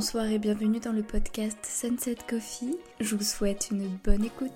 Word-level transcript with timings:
bonsoir 0.00 0.30
et 0.30 0.38
bienvenue 0.38 0.80
dans 0.80 0.92
le 0.94 1.02
podcast 1.02 1.58
Sunset 1.62 2.16
Coffee. 2.26 2.74
Je 3.00 3.16
vous 3.16 3.22
souhaite 3.22 3.68
une 3.70 3.86
bonne 4.02 4.24
écoute. 4.24 4.50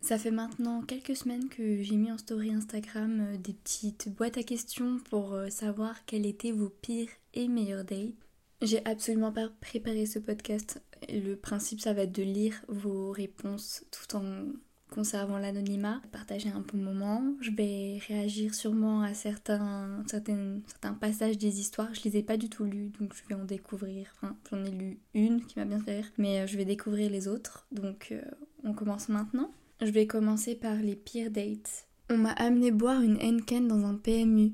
Ça 0.00 0.16
fait 0.16 0.30
maintenant 0.30 0.82
quelques 0.82 1.16
semaines 1.16 1.48
que 1.48 1.82
j'ai 1.82 1.96
mis 1.96 2.12
en 2.12 2.18
story 2.18 2.52
Instagram 2.52 3.20
euh, 3.20 3.36
des 3.36 3.52
petites 3.52 4.14
boîtes 4.14 4.38
à 4.38 4.44
questions 4.44 5.00
pour 5.10 5.34
euh, 5.34 5.48
savoir 5.48 6.04
quels 6.04 6.24
étaient 6.24 6.52
vos 6.52 6.68
pires 6.68 7.08
et 7.34 7.48
meilleurs 7.48 7.82
dates. 7.82 8.14
J'ai 8.62 8.86
absolument 8.86 9.32
pas 9.32 9.48
préparé 9.60 10.06
ce 10.06 10.20
podcast. 10.20 10.80
Le 11.08 11.34
principe, 11.34 11.80
ça 11.80 11.94
va 11.94 12.02
être 12.02 12.14
de 12.14 12.22
lire 12.22 12.64
vos 12.68 13.10
réponses 13.10 13.82
tout 13.90 14.14
en 14.14 14.44
conservant 14.90 15.38
l'anonymat, 15.38 16.00
partager 16.12 16.48
un 16.48 16.60
bon 16.60 16.78
moment. 16.78 17.22
Je 17.40 17.50
vais 17.50 17.98
réagir 18.06 18.54
sûrement 18.54 19.02
à 19.02 19.14
certains, 19.14 20.02
certains, 20.06 20.94
passages 20.94 21.38
des 21.38 21.60
histoires. 21.60 21.92
Je 21.94 22.02
les 22.04 22.18
ai 22.18 22.22
pas 22.22 22.36
du 22.36 22.48
tout 22.48 22.64
lus, 22.64 22.90
donc 23.00 23.14
je 23.14 23.22
vais 23.28 23.40
en 23.40 23.44
découvrir. 23.44 24.12
Enfin, 24.16 24.36
j'en 24.50 24.64
ai 24.64 24.70
lu 24.70 24.98
une 25.14 25.44
qui 25.44 25.58
m'a 25.58 25.64
bien 25.64 25.80
fait 25.80 25.96
rire, 25.96 26.12
mais 26.18 26.40
euh, 26.40 26.46
je 26.46 26.56
vais 26.56 26.64
découvrir 26.64 27.10
les 27.10 27.28
autres. 27.28 27.66
Donc, 27.72 28.08
euh, 28.12 28.22
on 28.64 28.72
commence 28.72 29.08
maintenant. 29.08 29.50
Je 29.80 29.90
vais 29.90 30.06
commencer 30.06 30.54
par 30.54 30.76
les 30.76 30.96
pires 30.96 31.30
dates. 31.30 31.86
On 32.08 32.18
m'a 32.18 32.32
amené 32.32 32.70
boire 32.70 33.02
une 33.02 33.18
Henken 33.20 33.68
dans 33.68 33.84
un 33.84 33.94
PMU. 33.94 34.52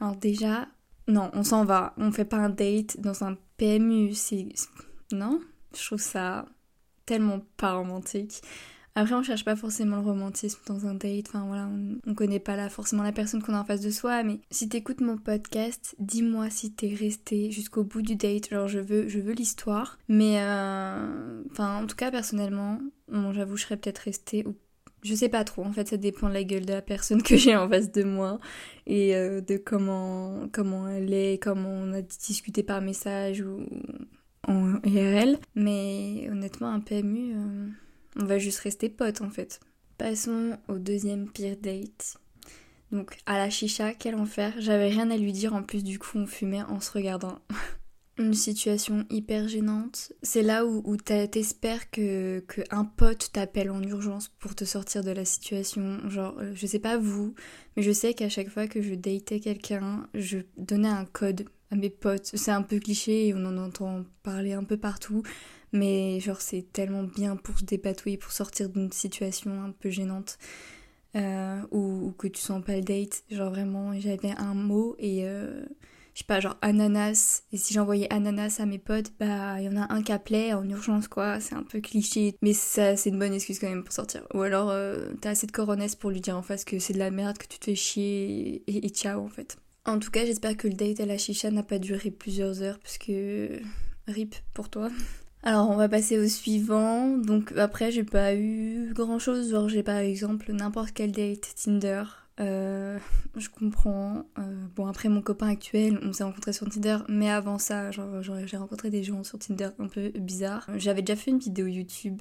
Alors 0.00 0.16
déjà, 0.16 0.68
non, 1.08 1.30
on 1.34 1.42
s'en 1.42 1.64
va. 1.64 1.94
On 1.96 2.12
fait 2.12 2.24
pas 2.24 2.36
un 2.36 2.50
date 2.50 3.00
dans 3.00 3.24
un 3.24 3.36
PMU. 3.56 4.14
C'est 4.14 4.48
non, 5.12 5.40
je 5.74 5.84
trouve 5.84 6.00
ça 6.00 6.46
tellement 7.06 7.40
pas 7.56 7.74
romantique. 7.74 8.42
Après, 8.94 9.14
on 9.14 9.22
cherche 9.22 9.44
pas 9.44 9.56
forcément 9.56 9.96
le 9.96 10.02
romantisme 10.02 10.60
dans 10.66 10.86
un 10.86 10.94
date. 10.94 11.26
Enfin 11.28 11.44
voilà, 11.46 11.68
on, 12.06 12.14
connaît 12.14 12.40
pas 12.40 12.56
là 12.56 12.68
forcément 12.68 13.02
la 13.02 13.12
personne 13.12 13.42
qu'on 13.42 13.54
a 13.54 13.60
en 13.60 13.64
face 13.64 13.80
de 13.80 13.90
soi. 13.90 14.22
Mais 14.22 14.40
si 14.50 14.68
t'écoutes 14.68 15.00
mon 15.00 15.16
podcast, 15.16 15.94
dis-moi 15.98 16.50
si 16.50 16.72
t'es 16.72 16.94
resté 16.94 17.50
jusqu'au 17.50 17.84
bout 17.84 18.02
du 18.02 18.16
date. 18.16 18.50
Genre, 18.50 18.68
je 18.68 18.80
veux, 18.80 19.08
je 19.08 19.20
veux 19.20 19.32
l'histoire. 19.34 19.98
Mais 20.08 20.40
euh, 20.40 21.42
enfin, 21.50 21.82
en 21.82 21.86
tout 21.86 21.96
cas, 21.96 22.10
personnellement, 22.10 22.80
bon, 23.08 23.32
j'avoue, 23.32 23.56
je 23.56 23.64
serais 23.64 23.76
peut-être 23.76 23.98
restée 23.98 24.46
ou 24.46 24.56
je 25.02 25.14
sais 25.14 25.28
pas 25.28 25.44
trop, 25.44 25.64
en 25.64 25.72
fait 25.72 25.86
ça 25.88 25.96
dépend 25.96 26.28
de 26.28 26.34
la 26.34 26.42
gueule 26.42 26.66
de 26.66 26.72
la 26.72 26.82
personne 26.82 27.22
que 27.22 27.36
j'ai 27.36 27.54
en 27.54 27.68
face 27.68 27.92
de 27.92 28.02
moi 28.02 28.40
et 28.86 29.14
euh, 29.14 29.40
de 29.40 29.56
comment, 29.56 30.48
comment 30.52 30.88
elle 30.88 31.12
est, 31.12 31.40
comment 31.40 31.70
on 31.70 31.92
a 31.92 32.02
discuté 32.02 32.62
par 32.62 32.80
message 32.80 33.40
ou 33.40 33.64
en 34.46 34.80
IRL. 34.84 35.38
Mais 35.54 36.28
honnêtement 36.30 36.68
un 36.68 36.80
PMU, 36.80 37.34
euh, 37.34 37.68
on 38.18 38.24
va 38.24 38.38
juste 38.38 38.60
rester 38.60 38.88
potes 38.88 39.22
en 39.22 39.30
fait. 39.30 39.60
Passons 39.96 40.58
au 40.68 40.78
deuxième 40.78 41.30
pire 41.30 41.56
date. 41.60 42.18
Donc 42.92 43.16
à 43.26 43.38
la 43.38 43.50
chicha, 43.50 43.94
quel 43.94 44.14
enfer. 44.14 44.54
J'avais 44.58 44.88
rien 44.88 45.10
à 45.10 45.16
lui 45.16 45.32
dire 45.32 45.54
en 45.54 45.62
plus 45.62 45.84
du 45.84 45.98
coup 45.98 46.18
on 46.18 46.26
fumait 46.26 46.62
en 46.62 46.80
se 46.80 46.90
regardant. 46.92 47.38
Une 48.18 48.34
situation 48.34 49.06
hyper 49.10 49.46
gênante. 49.46 50.12
C'est 50.24 50.42
là 50.42 50.66
où, 50.66 50.96
t'espères 50.96 51.88
que, 51.92 52.40
que 52.48 52.62
un 52.70 52.84
pote 52.84 53.30
t'appelle 53.32 53.70
en 53.70 53.80
urgence 53.80 54.28
pour 54.40 54.56
te 54.56 54.64
sortir 54.64 55.04
de 55.04 55.12
la 55.12 55.24
situation. 55.24 56.00
Genre, 56.08 56.34
euh, 56.40 56.50
je 56.52 56.66
sais 56.66 56.80
pas 56.80 56.98
vous, 56.98 57.34
mais 57.76 57.84
je 57.84 57.92
sais 57.92 58.14
qu'à 58.14 58.28
chaque 58.28 58.48
fois 58.48 58.66
que 58.66 58.82
je 58.82 58.94
datais 58.94 59.38
quelqu'un, 59.38 60.08
je 60.14 60.38
donnais 60.56 60.88
un 60.88 61.04
code 61.04 61.44
à 61.70 61.76
mes 61.76 61.90
potes. 61.90 62.32
C'est 62.34 62.50
un 62.50 62.62
peu 62.62 62.80
cliché 62.80 63.28
et 63.28 63.34
on 63.34 63.44
en 63.44 63.56
entend 63.56 64.04
parler 64.24 64.52
un 64.52 64.64
peu 64.64 64.76
partout. 64.76 65.22
Mais 65.72 66.20
genre 66.20 66.40
c'est 66.40 66.72
tellement 66.72 67.02
bien 67.02 67.36
pour 67.36 67.58
se 67.58 67.64
dépatouiller, 67.64 68.16
pour 68.16 68.32
sortir 68.32 68.68
d'une 68.68 68.92
situation 68.92 69.62
un 69.62 69.72
peu 69.72 69.90
gênante. 69.90 70.38
Euh, 71.16 71.62
ou, 71.70 72.12
que 72.18 72.28
tu 72.28 72.40
sens 72.40 72.62
pas 72.62 72.76
le 72.76 72.82
date. 72.82 73.22
Genre 73.30 73.50
vraiment, 73.50 73.98
j'avais 73.98 74.32
un 74.36 74.54
mot 74.54 74.94
et 74.98 75.24
euh, 75.24 75.64
je 76.14 76.20
sais 76.20 76.26
pas, 76.26 76.40
genre 76.40 76.56
ananas. 76.62 77.44
Et 77.52 77.56
si 77.56 77.72
j'envoyais 77.74 78.12
ananas 78.12 78.58
à 78.60 78.66
mes 78.66 78.78
potes, 78.78 79.12
bah 79.18 79.60
il 79.60 79.64
y 79.64 79.68
en 79.68 79.76
a 79.76 79.92
un 79.92 80.02
qui 80.02 80.12
appelait 80.12 80.52
en 80.52 80.68
urgence 80.68 81.08
quoi. 81.08 81.40
C'est 81.40 81.54
un 81.54 81.62
peu 81.62 81.80
cliché, 81.80 82.34
mais 82.42 82.52
ça 82.52 82.96
c'est 82.96 83.10
une 83.10 83.18
bonne 83.18 83.32
excuse 83.32 83.58
quand 83.58 83.68
même 83.68 83.84
pour 83.84 83.92
sortir. 83.92 84.26
Ou 84.34 84.42
alors 84.42 84.70
euh, 84.70 85.12
t'as 85.20 85.30
assez 85.30 85.46
de 85.46 85.52
coronesse 85.52 85.96
pour 85.96 86.10
lui 86.10 86.20
dire 86.20 86.36
en 86.36 86.42
face 86.42 86.64
que 86.64 86.78
c'est 86.78 86.92
de 86.92 86.98
la 86.98 87.10
merde, 87.10 87.38
que 87.38 87.46
tu 87.46 87.58
te 87.58 87.64
fais 87.66 87.74
chier 87.74 88.62
et, 88.66 88.88
ciao 88.90 89.24
en 89.24 89.28
fait. 89.28 89.56
En 89.86 89.98
tout 89.98 90.10
cas, 90.10 90.26
j'espère 90.26 90.56
que 90.56 90.68
le 90.68 90.74
date 90.74 91.00
à 91.00 91.06
la 91.06 91.16
chicha 91.16 91.50
n'a 91.50 91.62
pas 91.62 91.78
duré 91.78 92.10
plusieurs 92.10 92.62
heures 92.62 92.78
parce 92.80 92.98
que 92.98 93.60
rip 94.06 94.34
pour 94.52 94.68
toi. 94.68 94.90
Alors 95.42 95.70
on 95.70 95.76
va 95.76 95.88
passer 95.88 96.18
au 96.18 96.26
suivant. 96.28 97.16
Donc 97.16 97.52
après 97.56 97.90
j'ai 97.90 98.04
pas 98.04 98.34
eu 98.34 98.92
grand 98.94 99.18
chose. 99.18 99.50
Genre 99.50 99.68
j'ai 99.68 99.82
par 99.82 99.96
exemple 99.96 100.52
n'importe 100.52 100.92
quel 100.92 101.12
date 101.12 101.54
Tinder. 101.62 102.04
Euh, 102.40 102.98
je 103.36 103.48
comprends. 103.48 104.26
Euh, 104.38 104.66
bon 104.76 104.86
après 104.86 105.08
mon 105.08 105.22
copain 105.22 105.48
actuel, 105.48 105.98
on 106.02 106.12
s'est 106.12 106.24
rencontré 106.24 106.52
sur 106.52 106.68
Tinder, 106.68 106.98
mais 107.08 107.30
avant 107.30 107.58
ça, 107.58 107.90
genre 107.90 108.22
j'ai 108.22 108.56
rencontré 108.56 108.90
des 108.90 109.02
gens 109.02 109.24
sur 109.24 109.38
Tinder 109.38 109.70
un 109.78 109.88
peu 109.88 110.10
bizarres. 110.10 110.68
J'avais 110.76 111.02
déjà 111.02 111.16
fait 111.16 111.30
une 111.30 111.38
vidéo 111.38 111.66
YouTube. 111.66 112.20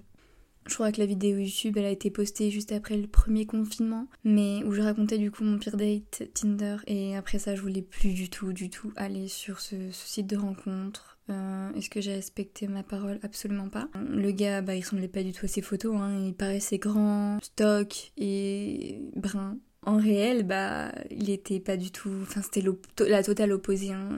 Je 0.67 0.73
crois 0.73 0.91
que 0.91 0.99
la 0.99 1.05
vidéo 1.05 1.37
YouTube 1.37 1.77
elle 1.77 1.85
a 1.85 1.91
été 1.91 2.11
postée 2.11 2.51
juste 2.51 2.71
après 2.71 2.97
le 2.97 3.07
premier 3.07 3.45
confinement, 3.45 4.07
mais 4.23 4.63
où 4.65 4.73
je 4.73 4.81
racontais 4.81 5.17
du 5.17 5.31
coup 5.31 5.43
mon 5.43 5.57
pire 5.57 5.77
date 5.77 6.23
Tinder 6.33 6.77
et 6.87 7.15
après 7.15 7.39
ça 7.39 7.55
je 7.55 7.61
voulais 7.61 7.81
plus 7.81 8.13
du 8.13 8.29
tout 8.29 8.51
du 8.53 8.69
tout 8.69 8.91
aller 8.95 9.27
sur 9.27 9.59
ce 9.59 9.75
site 9.91 10.27
de 10.27 10.37
rencontre. 10.37 11.17
Euh, 11.29 11.73
est-ce 11.73 11.89
que 11.89 12.01
j'ai 12.01 12.13
respecté 12.13 12.67
ma 12.67 12.83
parole? 12.83 13.19
Absolument 13.21 13.69
pas. 13.69 13.89
Le 13.95 14.31
gars, 14.31 14.61
bah, 14.61 14.75
il 14.75 14.81
ressemblait 14.81 15.07
pas 15.07 15.23
du 15.23 15.33
tout 15.33 15.45
à 15.45 15.49
ses 15.49 15.61
photos. 15.61 15.95
Hein. 15.97 16.25
Il 16.25 16.33
paraissait 16.33 16.77
grand, 16.77 17.39
stock 17.41 18.11
et 18.17 19.01
brun. 19.15 19.57
En 19.83 19.97
réel, 19.97 20.43
bah, 20.43 20.91
il 21.11 21.29
était 21.29 21.59
pas 21.59 21.77
du 21.77 21.91
tout. 21.91 22.11
Enfin, 22.21 22.41
c'était 22.41 22.63
la 22.99 23.23
totale 23.23 23.51
opposée. 23.51 23.91
Hein. 23.91 24.17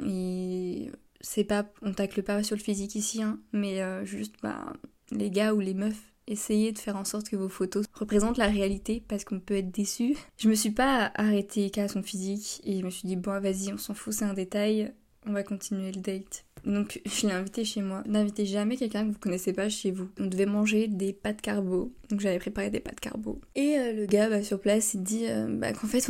c'est 1.21 1.43
pas, 1.43 1.65
on 1.81 1.93
tacle 1.93 2.23
pas 2.23 2.43
sur 2.43 2.55
le 2.55 2.61
physique 2.61 2.95
ici, 2.95 3.21
hein, 3.21 3.39
mais 3.53 3.81
euh, 3.81 4.05
juste, 4.05 4.35
bah, 4.41 4.73
les 5.11 5.31
gars 5.31 5.53
ou 5.53 5.59
les 5.59 5.73
meufs 5.73 6.08
essayez 6.29 6.72
de 6.72 6.79
faire 6.79 6.95
en 6.95 7.03
sorte 7.03 7.28
que 7.28 7.35
vos 7.35 7.50
photos 7.50 7.85
représentent 7.94 8.38
la 8.38 8.47
réalité 8.47 9.03
parce 9.07 9.25
qu'on 9.25 9.40
peut 9.40 9.57
être 9.57 9.72
déçu. 9.72 10.16
Je 10.38 10.47
me 10.47 10.56
suis 10.56 10.72
pas 10.72 11.12
arrêtée 11.16 11.69
qu'à 11.69 11.88
son 11.88 12.03
physique 12.03 12.62
et 12.63 12.79
je 12.79 12.85
me 12.85 12.90
suis 12.90 13.07
dit 13.07 13.16
bon 13.16 13.40
vas-y 13.40 13.73
on 13.73 13.78
s'en 13.78 13.94
fout 13.94 14.13
c'est 14.13 14.25
un 14.25 14.34
détail, 14.34 14.94
on 15.25 15.34
va 15.34 15.44
continuer 15.44 15.91
le 15.91 16.01
date. 16.01 16.45
Donc 16.65 17.01
je 17.05 17.27
l'ai 17.27 17.33
invité 17.33 17.65
chez 17.65 17.81
moi. 17.81 18.03
N'invitez 18.07 18.45
jamais 18.45 18.77
quelqu'un 18.77 19.05
que 19.05 19.11
vous 19.11 19.19
connaissez 19.19 19.53
pas 19.53 19.69
chez 19.69 19.91
vous. 19.91 20.09
On 20.19 20.25
devait 20.25 20.45
manger 20.45 20.87
des 20.87 21.13
pâtes 21.13 21.41
carbo. 21.41 21.91
Donc 22.09 22.21
j'avais 22.21 22.39
préparé 22.39 22.69
des 22.69 22.79
pâtes 22.79 22.99
carbo. 22.99 23.39
Et 23.55 23.77
euh, 23.77 23.93
le 23.93 24.05
gars 24.05 24.29
bah, 24.29 24.43
sur 24.43 24.59
place 24.59 24.93
il 24.95 25.03
dit 25.03 25.25
euh, 25.27 25.47
bah, 25.47 25.73
qu'en 25.73 25.87
fait 25.87 26.09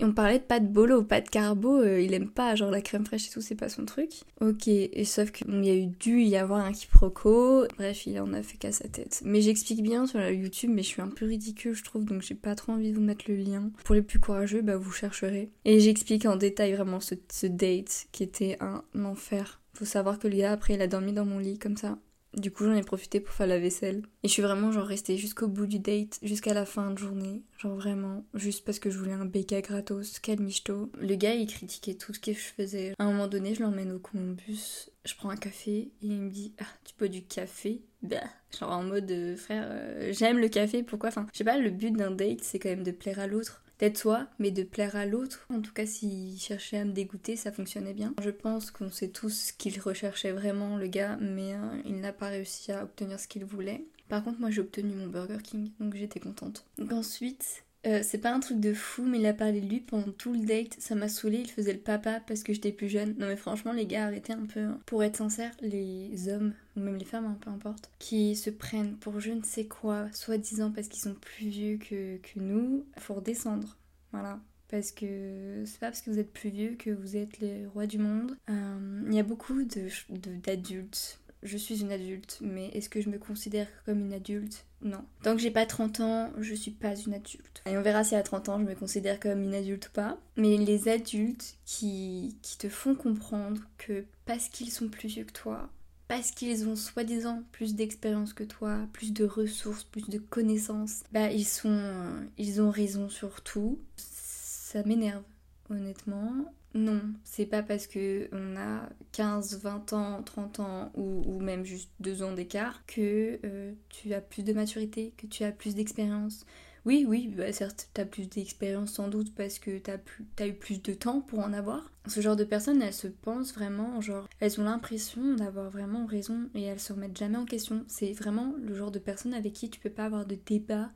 on... 0.00 0.12
parlait 0.12 0.38
de 0.38 0.44
pâtes 0.44 0.72
bolo, 0.72 1.02
pâtes 1.02 1.30
carbo, 1.30 1.78
euh, 1.78 2.00
il 2.00 2.14
aime 2.14 2.30
pas 2.30 2.54
genre 2.56 2.70
la 2.70 2.80
crème 2.80 3.06
fraîche 3.06 3.28
et 3.28 3.30
tout, 3.30 3.40
c'est 3.40 3.54
pas 3.54 3.68
son 3.68 3.84
truc. 3.84 4.10
Ok, 4.40 4.66
et 4.66 5.04
sauf 5.04 5.30
qu'il 5.30 5.64
y 5.64 5.70
a 5.70 5.74
eu 5.74 5.86
dû 5.86 6.22
y 6.22 6.36
avoir 6.36 6.64
un 6.64 6.72
quiproquo. 6.72 7.66
Bref, 7.76 8.06
il 8.06 8.18
en 8.20 8.32
a 8.32 8.42
fait 8.42 8.56
qu'à 8.56 8.72
sa 8.72 8.88
tête. 8.88 9.22
Mais 9.24 9.40
j'explique 9.40 9.82
bien 9.82 10.06
sur 10.06 10.18
la 10.18 10.32
YouTube, 10.32 10.70
mais 10.72 10.82
je 10.82 10.88
suis 10.88 11.02
un 11.02 11.08
peu 11.08 11.26
ridicule 11.26 11.56
je 11.74 11.84
trouve, 11.84 12.04
donc 12.04 12.22
j'ai 12.22 12.34
pas 12.34 12.54
trop 12.54 12.72
envie 12.72 12.90
de 12.90 12.96
vous 12.96 13.02
mettre 13.02 13.24
le 13.28 13.36
lien. 13.36 13.70
Pour 13.84 13.94
les 13.94 14.02
plus 14.02 14.18
courageux, 14.18 14.62
bah 14.62 14.76
vous 14.76 14.92
chercherez. 14.92 15.50
Et 15.64 15.80
j'explique 15.80 16.26
en 16.26 16.36
détail 16.36 16.74
vraiment 16.74 17.00
ce, 17.00 17.14
ce 17.30 17.46
date 17.46 18.06
qui 18.12 18.22
était 18.22 18.56
un 18.60 18.82
enfer. 19.04 19.60
Faut 19.76 19.84
savoir 19.84 20.18
que 20.18 20.26
gars, 20.26 20.52
après, 20.52 20.72
il 20.72 20.80
a 20.80 20.86
dormi 20.86 21.12
dans 21.12 21.26
mon 21.26 21.38
lit 21.38 21.58
comme 21.58 21.76
ça. 21.76 21.98
Du 22.32 22.50
coup, 22.50 22.64
j'en 22.64 22.74
ai 22.74 22.82
profité 22.82 23.20
pour 23.20 23.34
faire 23.34 23.46
la 23.46 23.58
vaisselle. 23.58 24.02
Et 24.22 24.28
je 24.28 24.32
suis 24.32 24.40
vraiment, 24.40 24.72
genre, 24.72 24.86
restée 24.86 25.18
jusqu'au 25.18 25.48
bout 25.48 25.66
du 25.66 25.80
date, 25.80 26.18
jusqu'à 26.22 26.54
la 26.54 26.64
fin 26.64 26.90
de 26.90 26.98
journée. 26.98 27.42
Genre, 27.58 27.74
vraiment, 27.74 28.24
juste 28.32 28.64
parce 28.64 28.78
que 28.78 28.88
je 28.88 28.96
voulais 28.96 29.12
un 29.12 29.26
béca 29.26 29.60
gratos, 29.60 30.18
calmichto. 30.18 30.90
Le 30.98 31.14
gars, 31.16 31.34
il 31.34 31.46
critiquait 31.46 31.92
tout 31.92 32.14
ce 32.14 32.20
que 32.20 32.32
je 32.32 32.38
faisais. 32.38 32.94
À 32.98 33.04
un 33.04 33.12
moment 33.12 33.28
donné, 33.28 33.54
je 33.54 33.62
l'emmène 33.62 33.92
au 33.92 34.00
bus, 34.14 34.90
je 35.04 35.14
prends 35.14 35.28
un 35.28 35.36
café, 35.36 35.72
et 35.72 35.92
il 36.00 36.22
me 36.22 36.30
dit 36.30 36.54
Ah, 36.58 36.64
tu 36.86 36.94
peux 36.94 37.10
du 37.10 37.22
café? 37.22 37.82
Bah, 38.00 38.16
genre 38.58 38.72
en 38.72 38.82
mode 38.82 39.10
euh, 39.10 39.36
frère, 39.36 39.66
euh, 39.68 40.10
j'aime 40.12 40.38
le 40.38 40.48
café, 40.48 40.82
pourquoi? 40.82 41.10
Enfin, 41.10 41.26
je 41.34 41.38
sais 41.38 41.44
pas, 41.44 41.58
le 41.58 41.70
but 41.70 41.90
d'un 41.90 42.10
date, 42.12 42.40
c'est 42.42 42.58
quand 42.58 42.70
même 42.70 42.82
de 42.82 42.92
plaire 42.92 43.18
à 43.18 43.26
l'autre 43.26 43.62
d'être 43.78 43.98
soi, 43.98 44.26
mais 44.38 44.50
de 44.50 44.62
plaire 44.62 44.96
à 44.96 45.06
l'autre. 45.06 45.46
En 45.50 45.60
tout 45.60 45.72
cas, 45.72 45.86
s'il 45.86 46.38
cherchait 46.38 46.78
à 46.78 46.84
me 46.84 46.92
dégoûter, 46.92 47.36
ça 47.36 47.52
fonctionnait 47.52 47.94
bien. 47.94 48.14
Je 48.22 48.30
pense 48.30 48.70
qu'on 48.70 48.90
sait 48.90 49.08
tous 49.08 49.52
qu'il 49.52 49.80
recherchait 49.80 50.32
vraiment, 50.32 50.76
le 50.76 50.86
gars, 50.86 51.18
mais 51.20 51.54
euh, 51.54 51.82
il 51.84 52.00
n'a 52.00 52.12
pas 52.12 52.28
réussi 52.28 52.72
à 52.72 52.84
obtenir 52.84 53.20
ce 53.20 53.28
qu'il 53.28 53.44
voulait. 53.44 53.84
Par 54.08 54.22
contre, 54.22 54.40
moi 54.40 54.50
j'ai 54.50 54.60
obtenu 54.60 54.94
mon 54.94 55.08
Burger 55.08 55.38
King, 55.42 55.72
donc 55.80 55.94
j'étais 55.96 56.20
contente. 56.20 56.64
Donc 56.78 56.92
ensuite, 56.92 57.64
euh, 57.86 58.00
c'est 58.02 58.18
pas 58.18 58.32
un 58.32 58.40
truc 58.40 58.60
de 58.60 58.74
fou, 58.74 59.02
mais 59.02 59.18
il 59.18 59.26
a 59.26 59.32
parlé 59.32 59.60
de 59.60 59.68
lui 59.68 59.80
pendant 59.80 60.12
tout 60.12 60.32
le 60.32 60.40
date. 60.40 60.76
Ça 60.78 60.94
m'a 60.94 61.08
saoulé. 61.08 61.38
Il 61.38 61.50
faisait 61.50 61.72
le 61.72 61.78
papa 61.78 62.20
parce 62.26 62.42
que 62.42 62.52
j'étais 62.52 62.72
plus 62.72 62.88
jeune. 62.88 63.14
Non, 63.18 63.26
mais 63.26 63.36
franchement, 63.36 63.72
les 63.72 63.86
gars, 63.86 64.06
arrêtez 64.06 64.32
un 64.32 64.46
peu. 64.46 64.60
Hein. 64.60 64.80
Pour 64.86 65.02
être 65.04 65.16
sincère, 65.16 65.52
les 65.60 66.28
hommes, 66.28 66.52
ou 66.76 66.80
même 66.80 66.96
les 66.96 67.04
femmes, 67.04 67.26
hein, 67.26 67.38
peu 67.40 67.50
importe, 67.50 67.90
qui 67.98 68.34
se 68.36 68.50
prennent 68.50 68.96
pour 68.96 69.20
je 69.20 69.32
ne 69.32 69.42
sais 69.42 69.66
quoi, 69.66 70.06
soi-disant 70.12 70.70
parce 70.70 70.88
qu'ils 70.88 71.02
sont 71.02 71.14
plus 71.14 71.48
vieux 71.48 71.78
que, 71.78 72.16
que 72.18 72.38
nous, 72.40 72.84
faut 72.98 73.14
redescendre. 73.14 73.76
Voilà 74.12 74.40
parce 74.68 74.90
que 74.90 75.62
c'est 75.64 75.78
pas 75.78 75.86
parce 75.86 76.02
que 76.02 76.10
vous 76.10 76.18
êtes 76.18 76.32
plus 76.32 76.50
vieux 76.50 76.74
que 76.76 76.90
vous 76.90 77.16
êtes 77.16 77.38
les 77.38 77.66
rois 77.66 77.86
du 77.86 77.98
monde. 77.98 78.36
Euh, 78.50 79.02
il 79.06 79.14
y 79.14 79.20
a 79.20 79.22
beaucoup 79.22 79.62
d'adultes 79.62 81.20
je 81.46 81.56
suis 81.56 81.80
une 81.80 81.92
adulte, 81.92 82.38
mais 82.40 82.68
est-ce 82.68 82.88
que 82.88 83.00
je 83.00 83.08
me 83.08 83.18
considère 83.18 83.68
comme 83.84 84.00
une 84.00 84.12
adulte? 84.12 84.64
Non. 84.82 85.04
Tant 85.22 85.34
que 85.34 85.40
j'ai 85.40 85.50
pas 85.50 85.66
30 85.66 86.00
ans, 86.00 86.30
je 86.38 86.54
suis 86.54 86.70
pas 86.70 86.94
une 86.94 87.14
adulte. 87.14 87.62
Et 87.66 87.76
on 87.76 87.82
verra 87.82 88.04
si 88.04 88.14
à 88.14 88.22
30 88.22 88.48
ans 88.48 88.58
je 88.58 88.64
me 88.64 88.74
considère 88.74 89.18
comme 89.18 89.42
une 89.42 89.54
adulte 89.54 89.88
ou 89.88 89.92
pas. 89.92 90.18
Mais 90.36 90.56
les 90.56 90.88
adultes 90.88 91.56
qui, 91.64 92.36
qui 92.42 92.58
te 92.58 92.68
font 92.68 92.94
comprendre 92.94 93.62
que 93.78 94.04
parce 94.26 94.48
qu'ils 94.48 94.70
sont 94.70 94.88
plus 94.88 95.08
vieux 95.08 95.24
que 95.24 95.32
toi, 95.32 95.70
parce 96.08 96.30
qu'ils 96.30 96.68
ont 96.68 96.76
soi-disant 96.76 97.42
plus 97.52 97.74
d'expérience 97.74 98.32
que 98.32 98.44
toi, 98.44 98.78
plus 98.92 99.12
de 99.12 99.24
ressources, 99.24 99.84
plus 99.84 100.08
de 100.08 100.18
connaissances, 100.18 101.02
bah 101.12 101.32
ils 101.32 101.46
sont 101.46 102.28
ils 102.38 102.60
ont 102.60 102.70
raison 102.70 103.08
sur 103.08 103.40
tout. 103.40 103.78
Ça 103.96 104.82
m'énerve 104.84 105.22
honnêtement. 105.70 106.46
Non, 106.74 107.00
c'est 107.24 107.46
pas 107.46 107.62
parce 107.62 107.86
que 107.86 108.28
on 108.32 108.54
a 108.56 108.88
15, 109.12 109.60
20 109.62 109.92
ans, 109.94 110.22
30 110.22 110.60
ans 110.60 110.92
ou, 110.94 111.40
même 111.40 111.64
juste 111.64 111.90
2 112.00 112.22
ans 112.22 112.32
d'écart 112.32 112.84
que 112.86 113.38
euh, 113.44 113.72
tu 113.88 114.12
as 114.12 114.20
plus 114.20 114.42
de 114.42 114.52
maturité, 114.52 115.14
que 115.16 115.26
tu 115.26 115.44
as 115.44 115.52
plus 115.52 115.74
d'expérience. 115.74 116.44
Oui, 116.84 117.04
oui, 117.08 117.26
bah 117.26 117.52
certes, 117.52 117.88
tu 117.94 118.00
as 118.00 118.04
plus 118.04 118.28
d'expérience 118.28 118.92
sans 118.92 119.08
doute 119.08 119.34
parce 119.34 119.58
que 119.58 119.78
tu 119.78 119.90
as, 119.90 120.46
eu 120.46 120.52
plus 120.52 120.80
de 120.80 120.94
temps 120.94 121.20
pour 121.20 121.40
en 121.40 121.52
avoir. 121.52 121.90
Ce 122.06 122.20
genre 122.20 122.36
de 122.36 122.44
personnes, 122.44 122.80
elles 122.80 122.92
se 122.92 123.08
pensent 123.08 123.52
vraiment, 123.54 124.00
genre, 124.00 124.28
elles 124.38 124.60
ont 124.60 124.64
l'impression 124.64 125.34
d'avoir 125.34 125.68
vraiment 125.68 126.06
raison 126.06 126.48
et 126.54 126.62
elles 126.62 126.78
se 126.78 126.92
remettent 126.92 127.18
jamais 127.18 127.38
en 127.38 127.44
question. 127.44 127.84
C'est 127.88 128.12
vraiment 128.12 128.54
le 128.62 128.72
genre 128.74 128.92
de 128.92 129.00
personnes 129.00 129.34
avec 129.34 129.54
qui 129.54 129.68
tu 129.68 129.80
peux 129.80 129.90
pas 129.90 130.04
avoir 130.04 130.26
de 130.26 130.38
débat 130.46 130.90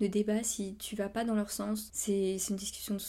de 0.00 0.06
débat 0.06 0.42
si 0.42 0.76
tu 0.76 0.96
vas 0.96 1.08
pas 1.08 1.24
dans 1.24 1.34
leur 1.34 1.50
sens. 1.50 1.90
C'est 1.92 2.36
une 2.50 2.56
discussion 2.56 2.96
de 2.96 3.00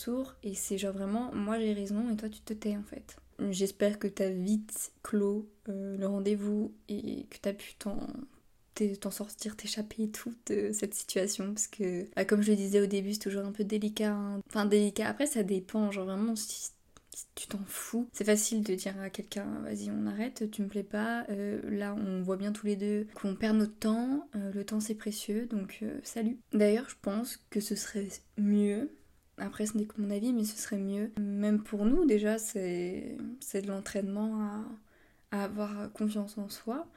et 0.44 0.56
c'est 0.56 0.78
genre 0.78 0.94
vraiment 0.94 1.34
moi 1.34 1.60
j'ai 1.60 1.74
raison 1.74 2.10
et 2.12 2.16
toi 2.16 2.30
tu 2.30 2.42
te 2.42 2.54
tais 2.54 2.76
en 2.76 2.84
fait. 2.84 3.18
J'espère 3.52 4.00
que 4.00 4.08
tu 4.08 4.24
as 4.24 4.30
vite 4.30 4.92
clos 5.04 5.48
euh, 5.70 5.98
le 5.98 6.08
rendez-vous 6.08 6.74
et 6.90 7.26
que 7.30 7.38
tu 7.42 7.50
as 7.50 7.54
pu 7.54 7.76
t'en 7.76 9.12
sortir, 9.12 9.56
t'échapper 9.56 10.10
tout 10.10 10.34
de 10.48 10.72
cette 10.72 10.94
situation 10.94 11.54
parce 11.54 11.68
que 11.68 12.06
bah, 12.16 12.26
comme 12.26 12.42
je 12.42 12.52
le 12.52 12.58
disais 12.58 12.82
au 12.82 12.86
début 12.88 13.14
c'est 13.14 13.20
toujours 13.20 13.46
un 13.46 13.52
peu 13.52 13.64
délicat. 13.64 14.14
Hein. 14.14 14.42
Enfin 14.50 14.66
délicat 14.66 15.08
après 15.08 15.28
ça 15.28 15.44
dépend 15.44 15.92
genre 15.92 16.06
vraiment 16.06 16.36
si 16.36 16.72
tu 17.36 17.48
t'en 17.48 17.64
fous. 17.66 18.08
C'est 18.14 18.26
facile 18.26 18.64
de 18.64 18.76
dire 18.76 19.00
à 19.02 19.10
quelqu'un 19.10 19.46
vas-y 19.64 19.90
on 19.92 20.06
arrête, 20.08 20.50
tu 20.52 20.62
me 20.62 20.68
plais 20.68 20.84
pas. 20.84 21.26
Euh, 21.30 21.62
là 21.70 21.96
on 21.96 22.22
voit 22.22 22.38
bien 22.38 22.52
tous 22.52 22.66
les 22.66 22.76
deux 22.76 23.08
qu'on 23.16 23.36
perd 23.36 23.58
notre 23.58 23.78
temps, 23.78 24.28
euh, 24.36 24.52
le 24.52 24.64
temps 24.64 24.80
c'est 24.80 24.96
précieux, 24.96 25.46
donc 25.48 25.80
euh, 25.84 26.00
salut. 26.04 26.38
D'ailleurs 26.54 26.90
je 26.90 26.96
pense 27.02 27.38
que 27.50 27.60
ce 27.60 27.76
serait 27.76 28.08
mieux. 28.38 28.92
Après 29.38 29.66
ce 29.66 29.78
n'est 29.78 29.86
que 29.86 30.02
mon 30.02 30.10
avis, 30.10 30.34
mais 30.34 30.44
ce 30.44 30.58
serait 30.58 30.78
mieux. 30.78 31.12
Même 31.20 31.62
pour 31.62 31.86
nous 31.86 32.06
déjà 32.06 32.38
c'est 32.38 33.18
de 33.54 33.68
l'entraînement 33.68 34.42
à, 35.32 35.38
à 35.38 35.44
avoir 35.44 35.92
confiance 35.94 36.38
en 36.38 36.50
soi 36.50 36.88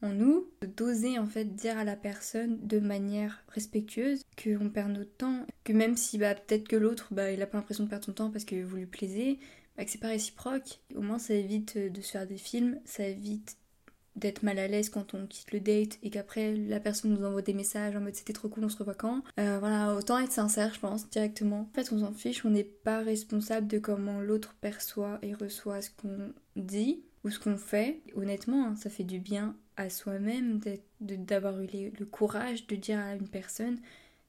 en 0.00 0.10
nous, 0.10 0.48
d'oser 0.76 1.18
en 1.18 1.26
fait 1.26 1.56
dire 1.56 1.76
à 1.76 1.84
la 1.84 1.96
personne 1.96 2.58
de 2.62 2.78
manière 2.78 3.42
respectueuse 3.48 4.22
qu'on 4.42 4.70
perd 4.70 4.92
notre 4.92 5.16
temps, 5.16 5.44
que 5.64 5.72
même 5.72 5.96
si 5.96 6.18
bah 6.18 6.34
peut-être 6.34 6.68
que 6.68 6.76
l'autre 6.76 7.08
bah 7.10 7.32
il 7.32 7.42
a 7.42 7.46
pas 7.46 7.58
l'impression 7.58 7.84
de 7.84 7.88
perdre 7.88 8.04
son 8.04 8.12
temps 8.12 8.30
parce 8.30 8.44
que 8.44 8.62
vous 8.62 8.76
lui 8.76 8.86
plaisez, 8.86 9.40
bah, 9.78 9.84
c'est 9.86 10.00
pas 10.00 10.08
réciproque. 10.08 10.80
Au 10.94 11.00
moins, 11.00 11.18
ça 11.18 11.34
évite 11.34 11.76
euh, 11.76 11.88
de 11.88 12.00
se 12.00 12.10
faire 12.10 12.26
des 12.26 12.36
films, 12.36 12.80
ça 12.84 13.04
évite 13.06 13.56
d'être 14.16 14.42
mal 14.42 14.58
à 14.58 14.66
l'aise 14.66 14.90
quand 14.90 15.14
on 15.14 15.26
quitte 15.26 15.52
le 15.52 15.60
date 15.60 15.98
et 16.02 16.10
qu'après 16.10 16.52
la 16.54 16.80
personne 16.80 17.14
nous 17.14 17.24
envoie 17.24 17.40
des 17.40 17.54
messages 17.54 17.94
en 17.94 18.00
mode 18.00 18.16
c'était 18.16 18.32
trop 18.32 18.48
cool, 18.48 18.64
on 18.64 18.68
se 18.68 18.76
revoit 18.76 18.94
quand. 18.94 19.22
Euh, 19.38 19.58
voilà, 19.60 19.94
autant 19.94 20.18
être 20.18 20.32
sincère, 20.32 20.74
je 20.74 20.80
pense, 20.80 21.08
directement. 21.08 21.60
En 21.60 21.70
fait, 21.72 21.92
on 21.92 22.00
s'en 22.00 22.12
fiche, 22.12 22.44
on 22.44 22.50
n'est 22.50 22.64
pas 22.64 22.98
responsable 22.98 23.68
de 23.68 23.78
comment 23.78 24.20
l'autre 24.20 24.56
perçoit 24.60 25.18
et 25.22 25.34
reçoit 25.34 25.80
ce 25.80 25.90
qu'on 25.90 26.32
dit 26.56 27.04
ou 27.24 27.30
ce 27.30 27.38
qu'on 27.38 27.56
fait. 27.56 28.00
Honnêtement, 28.16 28.66
hein, 28.66 28.76
ça 28.76 28.90
fait 28.90 29.04
du 29.04 29.20
bien 29.20 29.54
à 29.76 29.88
soi-même 29.88 30.60
d'avoir 31.00 31.60
eu 31.60 31.92
le 31.96 32.06
courage 32.06 32.66
de 32.66 32.74
dire 32.74 32.98
à 32.98 33.14
une 33.14 33.28
personne 33.28 33.78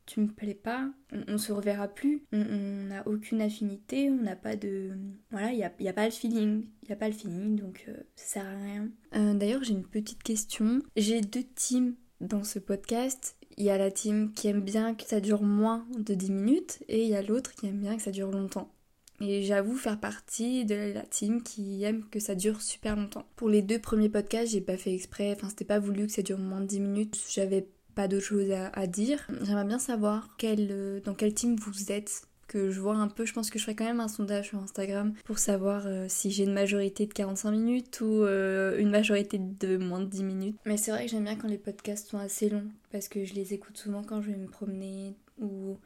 tu 0.09 0.21
me 0.21 0.27
plais 0.27 0.55
pas, 0.55 0.89
on, 1.27 1.37
se 1.37 1.51
reverra 1.51 1.87
plus, 1.87 2.23
on 2.31 2.87
n'a 2.87 3.07
aucune 3.07 3.41
affinité, 3.41 4.09
on 4.09 4.23
n'a 4.23 4.35
pas 4.35 4.55
de... 4.55 4.97
Voilà, 5.29 5.51
il 5.51 5.57
n'y 5.57 5.63
a, 5.63 5.71
y 5.79 5.87
a, 5.87 5.93
pas 5.93 6.05
le 6.05 6.11
feeling, 6.11 6.65
il 6.81 6.87
n'y 6.87 6.93
a 6.93 6.95
pas 6.95 7.07
le 7.07 7.13
feeling, 7.13 7.55
donc 7.55 7.85
euh, 7.87 7.93
ça 8.15 8.41
sert 8.41 8.45
à 8.47 8.63
rien. 8.63 8.89
Euh, 9.15 9.35
d'ailleurs, 9.35 9.63
j'ai 9.63 9.73
une 9.73 9.85
petite 9.85 10.23
question. 10.23 10.81
J'ai 10.95 11.21
deux 11.21 11.43
teams 11.43 11.93
dans 12.21 12.43
ce 12.43 12.57
podcast. 12.57 13.37
Il 13.57 13.65
y 13.65 13.69
a 13.69 13.77
la 13.77 13.91
team 13.91 14.33
qui 14.33 14.47
aime 14.47 14.61
bien 14.61 14.95
que 14.95 15.03
ça 15.03 15.19
dure 15.19 15.43
moins 15.43 15.85
de 15.95 16.15
10 16.15 16.31
minutes 16.31 16.79
et 16.87 17.03
il 17.03 17.09
y 17.09 17.15
a 17.15 17.21
l'autre 17.21 17.53
qui 17.53 17.67
aime 17.67 17.79
bien 17.79 17.95
que 17.95 18.01
ça 18.01 18.11
dure 18.11 18.31
longtemps. 18.31 18.71
Et 19.21 19.43
j'avoue 19.43 19.75
faire 19.75 19.99
partie 19.99 20.65
de 20.65 20.93
la 20.93 21.03
team 21.03 21.43
qui 21.43 21.83
aime 21.83 22.05
que 22.09 22.19
ça 22.19 22.33
dure 22.33 22.61
super 22.61 22.95
longtemps. 22.95 23.25
Pour 23.35 23.49
les 23.49 23.61
deux 23.61 23.77
premiers 23.79 24.09
podcasts, 24.09 24.53
j'ai 24.53 24.61
pas 24.61 24.77
fait 24.77 24.95
exprès, 24.95 25.33
enfin 25.35 25.49
c'était 25.49 25.65
pas 25.65 25.77
voulu 25.77 26.07
que 26.07 26.13
ça 26.13 26.23
dure 26.23 26.39
moins 26.39 26.61
de 26.61 26.67
10 26.67 26.79
minutes. 26.79 27.19
J'avais 27.29 27.67
pas 27.99 28.07
d'autre 28.07 28.23
chose 28.23 28.49
à, 28.49 28.87
dire. 28.87 29.27
J'aimerais 29.41 29.65
bien 29.65 29.77
savoir 29.77 30.29
quel, 30.37 30.69
euh, 30.71 31.01
dans 31.01 31.13
quel 31.13 31.33
team 31.33 31.57
vous 31.57 31.91
êtes 31.91 32.21
que 32.47 32.71
je 32.71 32.79
vois 32.79 32.95
un 32.95 33.09
peu, 33.09 33.25
je 33.25 33.33
pense 33.33 33.49
que 33.49 33.59
je 33.59 33.65
ferai 33.65 33.75
quand 33.75 33.83
même 33.83 33.99
un 33.99 34.07
sondage 34.07 34.47
sur 34.47 34.59
Instagram 34.59 35.13
pour 35.25 35.37
savoir 35.37 35.83
euh, 35.85 36.05
si 36.07 36.31
j'ai 36.31 36.45
une 36.45 36.53
majorité 36.53 37.07
de 37.07 37.11
45 37.11 37.51
minutes 37.51 37.99
ou 37.99 38.23
euh, 38.23 38.79
une 38.79 38.89
majorité 38.89 39.37
de 39.37 39.75
moins 39.75 39.99
de 39.99 40.05
10 40.05 40.23
minutes. 40.23 40.55
Mais 40.63 40.77
c'est 40.77 40.91
vrai 40.91 41.07
que 41.07 41.11
j'aime 41.11 41.25
bien 41.25 41.35
quand 41.35 41.49
les 41.49 41.57
podcasts 41.57 42.09
sont 42.09 42.19
assez 42.19 42.47
longs 42.47 42.69
parce 42.89 43.09
que 43.09 43.25
je 43.25 43.33
les 43.33 43.53
écoute 43.53 43.75
souvent 43.75 44.01
quand 44.01 44.21
je 44.21 44.31
vais 44.31 44.37
me 44.37 44.47
promener 44.47 45.17
ou 45.41 45.77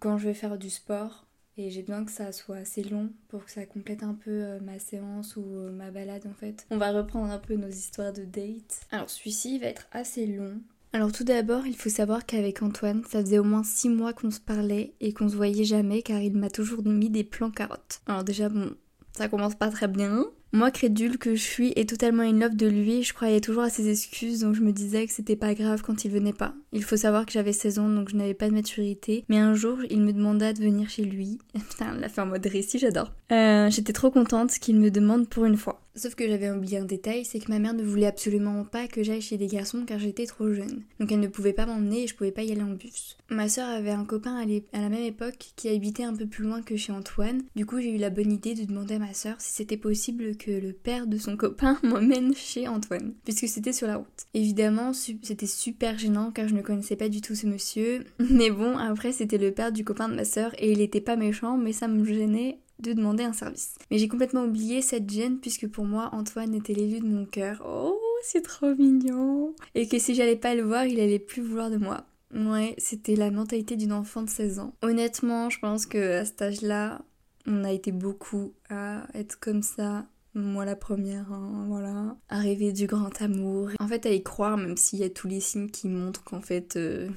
quand 0.00 0.18
je 0.18 0.26
vais 0.26 0.34
faire 0.34 0.58
du 0.58 0.68
sport. 0.68 1.28
Et 1.58 1.70
j'ai 1.70 1.82
besoin 1.82 2.04
que 2.04 2.10
ça 2.10 2.32
soit 2.32 2.56
assez 2.56 2.82
long 2.82 3.12
pour 3.28 3.44
que 3.44 3.52
ça 3.52 3.64
complète 3.66 4.02
un 4.02 4.14
peu 4.14 4.58
ma 4.62 4.80
séance 4.80 5.36
ou 5.36 5.44
ma 5.70 5.92
balade 5.92 6.26
en 6.26 6.34
fait. 6.34 6.66
On 6.70 6.78
va 6.78 6.90
reprendre 6.90 7.30
un 7.30 7.38
peu 7.38 7.54
nos 7.54 7.68
histoires 7.68 8.12
de 8.12 8.24
date. 8.24 8.80
Alors 8.90 9.08
celui-ci 9.08 9.60
va 9.60 9.66
être 9.66 9.86
assez 9.92 10.26
long 10.26 10.60
alors 10.92 11.12
tout 11.12 11.24
d'abord, 11.24 11.66
il 11.66 11.76
faut 11.76 11.88
savoir 11.88 12.26
qu'avec 12.26 12.62
Antoine, 12.62 13.02
ça 13.08 13.20
faisait 13.20 13.38
au 13.38 13.44
moins 13.44 13.64
6 13.64 13.88
mois 13.88 14.12
qu'on 14.12 14.30
se 14.30 14.40
parlait 14.40 14.94
et 15.00 15.12
qu'on 15.12 15.28
se 15.28 15.36
voyait 15.36 15.64
jamais 15.64 16.02
car 16.02 16.20
il 16.20 16.36
m'a 16.36 16.50
toujours 16.50 16.84
mis 16.84 17.10
des 17.10 17.24
plans 17.24 17.50
carottes. 17.50 18.00
Alors 18.06 18.24
déjà 18.24 18.48
bon, 18.48 18.74
ça 19.16 19.28
commence 19.28 19.54
pas 19.54 19.68
très 19.68 19.88
bien. 19.88 20.26
Moi, 20.54 20.70
crédule 20.70 21.16
que 21.16 21.34
je 21.34 21.40
suis 21.42 21.72
et 21.76 21.86
totalement 21.86 22.22
in 22.22 22.38
love 22.38 22.56
de 22.56 22.66
lui, 22.66 23.02
je 23.02 23.14
croyais 23.14 23.40
toujours 23.40 23.62
à 23.62 23.70
ses 23.70 23.88
excuses, 23.88 24.40
donc 24.40 24.54
je 24.54 24.60
me 24.60 24.70
disais 24.72 25.06
que 25.06 25.12
c'était 25.12 25.36
pas 25.36 25.54
grave 25.54 25.80
quand 25.80 26.04
il 26.04 26.10
venait 26.10 26.34
pas. 26.34 26.52
Il 26.72 26.84
faut 26.84 26.98
savoir 26.98 27.24
que 27.24 27.32
j'avais 27.32 27.54
16 27.54 27.78
ans, 27.78 27.88
donc 27.88 28.10
je 28.10 28.16
n'avais 28.16 28.34
pas 28.34 28.50
de 28.50 28.54
maturité. 28.54 29.24
Mais 29.30 29.38
un 29.38 29.54
jour, 29.54 29.78
il 29.88 30.02
me 30.02 30.12
demanda 30.12 30.52
de 30.52 30.58
venir 30.58 30.90
chez 30.90 31.04
lui. 31.04 31.38
Putain, 31.54 31.94
l'a 31.94 32.10
fait 32.10 32.20
en 32.20 32.26
mode 32.26 32.46
récit, 32.46 32.78
j'adore. 32.78 33.12
Euh, 33.32 33.70
J'étais 33.70 33.94
trop 33.94 34.10
contente 34.10 34.50
qu'il 34.58 34.76
me 34.76 34.90
demande 34.90 35.26
pour 35.26 35.46
une 35.46 35.56
fois. 35.56 35.81
Sauf 35.94 36.14
que 36.14 36.26
j'avais 36.26 36.50
oublié 36.50 36.78
un 36.78 36.84
détail, 36.84 37.24
c'est 37.24 37.38
que 37.38 37.50
ma 37.50 37.58
mère 37.58 37.74
ne 37.74 37.82
voulait 37.82 38.06
absolument 38.06 38.64
pas 38.64 38.88
que 38.88 39.02
j'aille 39.02 39.20
chez 39.20 39.36
des 39.36 39.46
garçons 39.46 39.84
car 39.86 39.98
j'étais 39.98 40.24
trop 40.24 40.52
jeune. 40.52 40.82
Donc 40.98 41.12
elle 41.12 41.20
ne 41.20 41.28
pouvait 41.28 41.52
pas 41.52 41.66
m'emmener 41.66 42.04
et 42.04 42.06
je 42.06 42.14
pouvais 42.14 42.32
pas 42.32 42.42
y 42.42 42.52
aller 42.52 42.62
en 42.62 42.72
bus. 42.72 43.18
Ma 43.28 43.48
soeur 43.48 43.68
avait 43.68 43.90
un 43.90 44.04
copain 44.04 44.36
à, 44.36 44.46
la 44.80 44.88
même 44.88 45.04
époque 45.04 45.52
qui 45.54 45.68
habitait 45.68 46.04
un 46.04 46.14
peu 46.14 46.26
plus 46.26 46.44
loin 46.44 46.62
que 46.62 46.76
chez 46.76 46.92
Antoine. 46.92 47.42
Du 47.56 47.66
coup, 47.66 47.80
j'ai 47.80 47.94
eu 47.94 47.98
la 47.98 48.10
bonne 48.10 48.32
idée 48.32 48.54
de 48.54 48.64
demander 48.64 48.94
à 48.94 48.98
ma 48.98 49.12
soeur 49.12 49.36
si 49.38 49.52
c'était 49.52 49.76
possible 49.76 50.36
que 50.36 50.50
le 50.50 50.72
père 50.72 51.06
de 51.06 51.18
son 51.18 51.36
copain 51.36 51.78
m'emmène 51.82 52.34
chez 52.34 52.68
Antoine, 52.68 53.12
puisque 53.24 53.48
c'était 53.48 53.72
sur 53.72 53.86
la 53.86 53.96
route. 53.96 54.06
Évidemment, 54.32 54.92
c'était 54.94 55.46
super 55.46 55.98
gênant 55.98 56.30
car 56.30 56.48
je 56.48 56.54
ne 56.54 56.62
connaissais 56.62 56.96
pas 56.96 57.10
du 57.10 57.20
tout 57.20 57.34
ce 57.34 57.46
monsieur. 57.46 58.04
Mais 58.30 58.50
bon, 58.50 58.78
après, 58.78 59.12
c'était 59.12 59.38
le 59.38 59.52
père 59.52 59.72
du 59.72 59.84
copain 59.84 60.08
de 60.08 60.14
ma 60.14 60.24
soeur 60.24 60.54
et 60.58 60.72
il 60.72 60.80
était 60.80 61.00
pas 61.00 61.16
méchant, 61.16 61.58
mais 61.58 61.72
ça 61.72 61.88
me 61.88 62.04
gênait 62.04 62.58
de 62.82 62.92
demander 62.92 63.24
un 63.24 63.32
service. 63.32 63.74
Mais 63.90 63.98
j'ai 63.98 64.08
complètement 64.08 64.44
oublié 64.44 64.82
cette 64.82 65.08
gêne 65.08 65.38
puisque 65.38 65.68
pour 65.68 65.84
moi 65.84 66.10
Antoine 66.12 66.54
était 66.54 66.74
l'élu 66.74 67.00
de 67.00 67.06
mon 67.06 67.24
cœur. 67.24 67.62
Oh, 67.66 67.98
c'est 68.22 68.42
trop 68.42 68.74
mignon. 68.74 69.54
Et 69.74 69.88
que 69.88 69.98
si 69.98 70.14
j'allais 70.14 70.36
pas 70.36 70.54
le 70.54 70.62
voir, 70.62 70.86
il 70.86 71.00
allait 71.00 71.18
plus 71.18 71.42
vouloir 71.42 71.70
de 71.70 71.76
moi. 71.76 72.04
Ouais, 72.34 72.74
c'était 72.78 73.16
la 73.16 73.30
mentalité 73.30 73.76
d'une 73.76 73.92
enfant 73.92 74.22
de 74.22 74.30
16 74.30 74.58
ans. 74.58 74.74
Honnêtement, 74.82 75.50
je 75.50 75.58
pense 75.58 75.86
que 75.86 76.20
à 76.20 76.24
cet 76.24 76.40
âge-là, 76.42 77.02
on 77.46 77.64
a 77.64 77.72
été 77.72 77.92
beaucoup 77.92 78.54
à 78.70 79.06
être 79.14 79.38
comme 79.38 79.62
ça. 79.62 80.06
Moi 80.34 80.64
la 80.64 80.76
première, 80.76 81.30
hein, 81.30 81.66
voilà. 81.68 82.16
Arriver 82.30 82.72
du 82.72 82.86
grand 82.86 83.20
amour. 83.20 83.68
En 83.80 83.86
fait, 83.86 84.06
à 84.06 84.10
y 84.10 84.22
croire, 84.22 84.56
même 84.56 84.78
s'il 84.78 85.00
y 85.00 85.04
a 85.04 85.10
tous 85.10 85.28
les 85.28 85.40
signes 85.40 85.68
qui 85.68 85.88
montrent 85.88 86.24
qu'en 86.24 86.40
fait, 86.40 86.76
euh, 86.76 87.10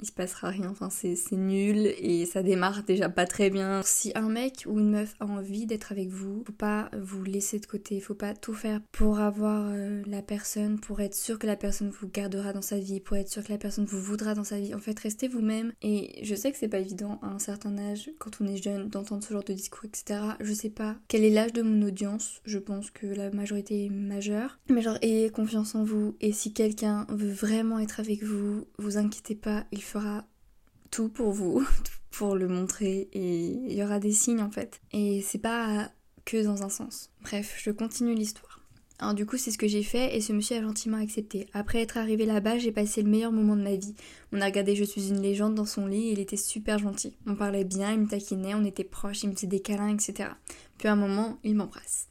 il 0.00 0.06
se 0.06 0.12
passera 0.12 0.48
rien, 0.48 0.68
enfin 0.70 0.90
c'est 0.90 1.16
nul 1.32 1.94
et 1.98 2.26
ça 2.26 2.42
démarre 2.42 2.82
déjà 2.82 3.08
pas 3.08 3.26
très 3.26 3.50
bien. 3.50 3.82
Si 3.84 4.12
un 4.14 4.28
mec 4.28 4.64
ou 4.66 4.78
une 4.78 4.90
meuf 4.90 5.14
a 5.20 5.26
envie 5.26 5.66
d'être 5.66 5.92
avec 5.92 6.08
vous, 6.08 6.42
faut 6.46 6.52
pas 6.52 6.90
vous 6.98 7.22
laisser 7.24 7.58
de 7.58 7.66
côté, 7.66 8.00
faut 8.00 8.14
pas 8.14 8.34
tout 8.34 8.54
faire 8.54 8.80
pour 8.92 9.20
avoir 9.20 9.68
euh, 9.70 10.02
la 10.06 10.22
personne, 10.22 10.78
pour 10.80 11.00
être 11.00 11.14
sûr 11.14 11.38
que 11.38 11.46
la 11.46 11.56
personne 11.56 11.90
vous 11.90 12.08
gardera 12.08 12.52
dans 12.52 12.62
sa 12.62 12.78
vie, 12.78 13.00
pour 13.00 13.16
être 13.16 13.28
sûr 13.28 13.44
que 13.44 13.52
la 13.52 13.58
personne 13.58 13.84
vous 13.84 14.00
voudra 14.00 14.34
dans 14.34 14.44
sa 14.44 14.58
vie. 14.58 14.74
En 14.74 14.78
fait, 14.78 14.98
restez 14.98 15.28
vous-même. 15.28 15.72
Et 15.82 16.20
je 16.22 16.34
sais 16.34 16.50
que 16.52 16.58
c'est 16.58 16.68
pas 16.68 16.78
évident 16.78 17.18
à 17.22 17.28
un 17.28 17.38
certain 17.38 17.76
âge, 17.78 18.10
quand 18.18 18.40
on 18.40 18.46
est 18.46 18.62
jeune, 18.62 18.88
d'entendre 18.88 19.24
ce 19.24 19.32
genre 19.32 19.44
de 19.44 19.52
discours, 19.52 19.84
etc. 19.84 20.20
Je 20.40 20.52
sais 20.52 20.70
pas 20.70 20.96
quel 21.08 21.24
est 21.24 21.30
l'âge 21.30 21.52
de 21.52 21.62
mon 21.62 21.86
audience, 21.86 22.40
je 22.44 22.58
pense 22.58 22.90
que 22.90 23.06
la 23.06 23.30
majorité 23.30 23.86
est 23.86 23.90
majeure, 23.90 24.58
mais 24.68 24.82
genre 24.82 24.98
ayez 25.02 25.30
confiance 25.30 25.74
en 25.74 25.84
vous. 25.84 26.16
Et 26.20 26.32
si 26.32 26.52
quelqu'un 26.52 27.06
veut 27.08 27.32
vraiment 27.32 27.78
être 27.78 28.00
avec 28.00 28.22
vous, 28.22 28.64
vous 28.78 28.96
inquiétez 28.96 29.34
pas, 29.34 29.64
il 29.72 29.82
fera 29.90 30.24
tout 30.90 31.08
pour 31.08 31.32
vous, 31.32 31.66
pour 32.10 32.36
le 32.36 32.48
montrer 32.48 33.08
et 33.12 33.46
il 33.46 33.72
y 33.72 33.82
aura 33.82 33.98
des 33.98 34.12
signes 34.12 34.42
en 34.42 34.50
fait. 34.50 34.80
Et 34.92 35.22
c'est 35.22 35.38
pas 35.38 35.90
que 36.24 36.42
dans 36.42 36.62
un 36.62 36.68
sens. 36.68 37.10
Bref, 37.22 37.60
je 37.62 37.70
continue 37.70 38.14
l'histoire. 38.14 38.60
Alors 39.00 39.14
du 39.14 39.24
coup 39.24 39.38
c'est 39.38 39.50
ce 39.50 39.58
que 39.58 39.66
j'ai 39.66 39.82
fait 39.82 40.14
et 40.14 40.20
ce 40.20 40.32
monsieur 40.32 40.58
a 40.58 40.62
gentiment 40.62 40.98
accepté. 40.98 41.48
Après 41.54 41.80
être 41.80 41.96
arrivé 41.96 42.26
là-bas 42.26 42.58
j'ai 42.58 42.70
passé 42.70 43.02
le 43.02 43.08
meilleur 43.08 43.32
moment 43.32 43.56
de 43.56 43.62
ma 43.62 43.74
vie. 43.74 43.94
On 44.32 44.40
a 44.40 44.44
regardé 44.44 44.76
Je 44.76 44.84
suis 44.84 45.08
une 45.08 45.22
légende 45.22 45.54
dans 45.54 45.66
son 45.66 45.86
lit 45.86 46.10
il 46.12 46.20
était 46.20 46.36
super 46.36 46.78
gentil. 46.78 47.16
On 47.26 47.34
parlait 47.34 47.64
bien, 47.64 47.92
il 47.92 48.00
me 48.00 48.06
taquinait, 48.06 48.54
on 48.54 48.64
était 48.64 48.84
proches, 48.84 49.22
il 49.22 49.30
me 49.30 49.34
faisait 49.34 49.46
des 49.46 49.60
câlins, 49.60 49.88
etc. 49.88 50.30
Puis 50.78 50.88
à 50.88 50.92
un 50.92 50.96
moment 50.96 51.38
il 51.42 51.56
m'embrasse. 51.56 52.09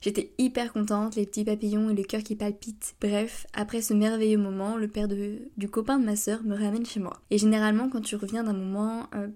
J'étais 0.00 0.32
hyper 0.38 0.72
contente, 0.72 1.16
les 1.16 1.26
petits 1.26 1.44
papillons 1.44 1.90
et 1.90 1.94
le 1.94 2.02
cœur 2.04 2.22
qui 2.22 2.36
palpite. 2.36 2.94
Bref, 3.00 3.46
après 3.52 3.82
ce 3.82 3.94
merveilleux 3.94 4.38
moment, 4.38 4.76
le 4.76 4.88
père 4.88 5.08
du 5.08 5.68
copain 5.70 5.98
de 5.98 6.04
ma 6.04 6.16
soeur 6.16 6.42
me 6.44 6.56
ramène 6.56 6.86
chez 6.86 7.00
moi. 7.00 7.20
Et 7.30 7.38
généralement, 7.38 7.88
quand 7.88 8.00
tu 8.00 8.16
reviens 8.16 8.44
d'un 8.44 8.52
moment, 8.52 9.06
euh, 9.14 9.28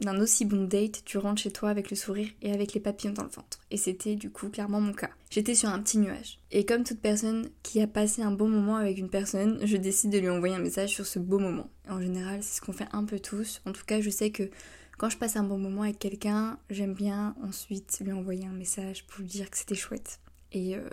d'un 0.00 0.20
aussi 0.20 0.44
bon 0.44 0.64
date, 0.64 1.02
tu 1.04 1.18
rentres 1.18 1.42
chez 1.42 1.50
toi 1.50 1.70
avec 1.70 1.90
le 1.90 1.96
sourire 1.96 2.28
et 2.42 2.52
avec 2.52 2.74
les 2.74 2.80
papillons 2.80 3.12
dans 3.12 3.24
le 3.24 3.28
ventre. 3.28 3.58
Et 3.70 3.76
c'était 3.76 4.16
du 4.16 4.30
coup 4.30 4.48
clairement 4.48 4.80
mon 4.80 4.92
cas. 4.92 5.10
J'étais 5.30 5.54
sur 5.54 5.68
un 5.68 5.80
petit 5.80 5.98
nuage. 5.98 6.38
Et 6.50 6.64
comme 6.64 6.84
toute 6.84 7.00
personne 7.00 7.48
qui 7.62 7.80
a 7.80 7.86
passé 7.86 8.22
un 8.22 8.30
bon 8.30 8.48
moment 8.48 8.76
avec 8.76 8.98
une 8.98 9.10
personne, 9.10 9.58
je 9.64 9.76
décide 9.76 10.10
de 10.10 10.18
lui 10.18 10.28
envoyer 10.28 10.54
un 10.54 10.60
message 10.60 10.90
sur 10.90 11.06
ce 11.06 11.18
beau 11.18 11.38
moment. 11.38 11.68
En 11.88 12.00
général, 12.00 12.42
c'est 12.42 12.56
ce 12.56 12.60
qu'on 12.60 12.72
fait 12.72 12.88
un 12.92 13.04
peu 13.04 13.18
tous. 13.18 13.60
En 13.66 13.72
tout 13.72 13.84
cas, 13.84 14.00
je 14.00 14.10
sais 14.10 14.30
que 14.30 14.50
quand 14.98 15.10
je 15.10 15.16
passe 15.16 15.36
un 15.36 15.44
bon 15.44 15.58
moment 15.58 15.82
avec 15.82 15.98
quelqu'un, 15.98 16.58
j'aime 16.70 16.94
bien 16.94 17.36
ensuite 17.42 18.00
lui 18.04 18.12
envoyer 18.12 18.46
un 18.46 18.52
message 18.52 19.06
pour 19.06 19.20
lui 19.20 19.28
dire 19.28 19.50
que 19.50 19.56
c'était 19.56 19.74
chouette. 19.74 20.20
Et 20.52 20.76
euh, 20.76 20.88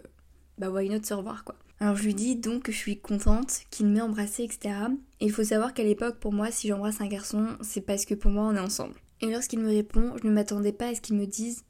bah 0.57 0.69
why 0.69 0.89
not 0.89 1.03
se 1.03 1.13
revoir 1.13 1.43
quoi. 1.43 1.55
Alors 1.79 1.95
je 1.95 2.03
lui 2.03 2.13
dis 2.13 2.35
donc 2.35 2.63
que 2.63 2.71
je 2.71 2.77
suis 2.77 2.99
contente 2.99 3.61
qu'il 3.69 3.87
m'ait 3.87 4.01
embrassé, 4.01 4.43
etc. 4.43 4.75
Et 5.19 5.25
il 5.25 5.31
faut 5.31 5.43
savoir 5.43 5.73
qu'à 5.73 5.83
l'époque, 5.83 6.19
pour 6.19 6.33
moi, 6.33 6.51
si 6.51 6.67
j'embrasse 6.67 7.01
un 7.01 7.07
garçon, 7.07 7.57
c'est 7.61 7.81
parce 7.81 8.05
que 8.05 8.13
pour 8.13 8.31
moi, 8.31 8.43
on 8.43 8.55
est 8.55 8.59
ensemble. 8.59 8.95
Et 9.21 9.31
lorsqu'il 9.31 9.59
me 9.59 9.67
répond, 9.67 10.13
je 10.21 10.27
ne 10.27 10.33
m'attendais 10.33 10.73
pas 10.73 10.87
à 10.87 10.95
ce 10.95 11.01
qu'il 11.01 11.15
me 11.15 11.25
dise 11.25 11.63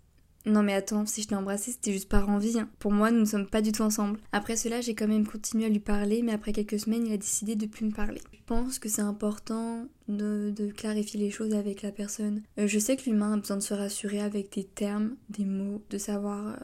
non 0.45 0.61
mais 0.61 0.73
attends, 0.73 1.05
si 1.05 1.23
je 1.23 1.27
t'ai 1.27 1.35
embrassé, 1.35 1.71
c'était 1.71 1.91
juste 1.91 2.09
par 2.09 2.29
envie. 2.29 2.59
Hein. 2.59 2.69
Pour 2.79 2.91
moi, 2.91 3.09
nous 3.09 3.19
ne 3.19 3.25
sommes 3.25 3.47
pas 3.47 3.61
du 3.61 3.71
tout 3.71 3.81
ensemble. 3.81 4.19
Après 4.31 4.55
cela, 4.55 4.79
j'ai 4.79 4.93
quand 4.93 5.07
même 5.07 5.25
continué 5.25 5.65
à 5.65 5.69
lui 5.69 5.79
parler, 5.79 6.21
mais 6.21 6.33
après 6.33 6.53
quelques 6.53 6.79
semaines, 6.79 7.07
il 7.07 7.13
a 7.13 7.17
décidé 7.17 7.55
de 7.55 7.65
plus 7.65 7.85
me 7.85 7.91
parler. 7.91 8.21
Je 8.31 8.39
pense 8.45 8.77
que 8.77 8.87
c'est 8.87 9.01
important 9.01 9.87
de, 10.07 10.53
clarifier 10.77 11.19
les 11.19 11.31
choses 11.31 11.55
avec 11.55 11.81
la 11.81 11.91
personne. 11.91 12.43
Euh, 12.59 12.67
je 12.67 12.77
sais 12.77 12.95
que 12.95 13.09
l'humain 13.09 13.33
a 13.33 13.37
besoin 13.37 13.57
de 13.57 13.63
se 13.63 13.73
rassurer 13.73 14.19
avec 14.19 14.53
des 14.53 14.63
termes, 14.63 15.15
des 15.29 15.45
mots, 15.45 15.81
de 15.89 15.97
savoir 15.97 16.49
euh, 16.49 16.55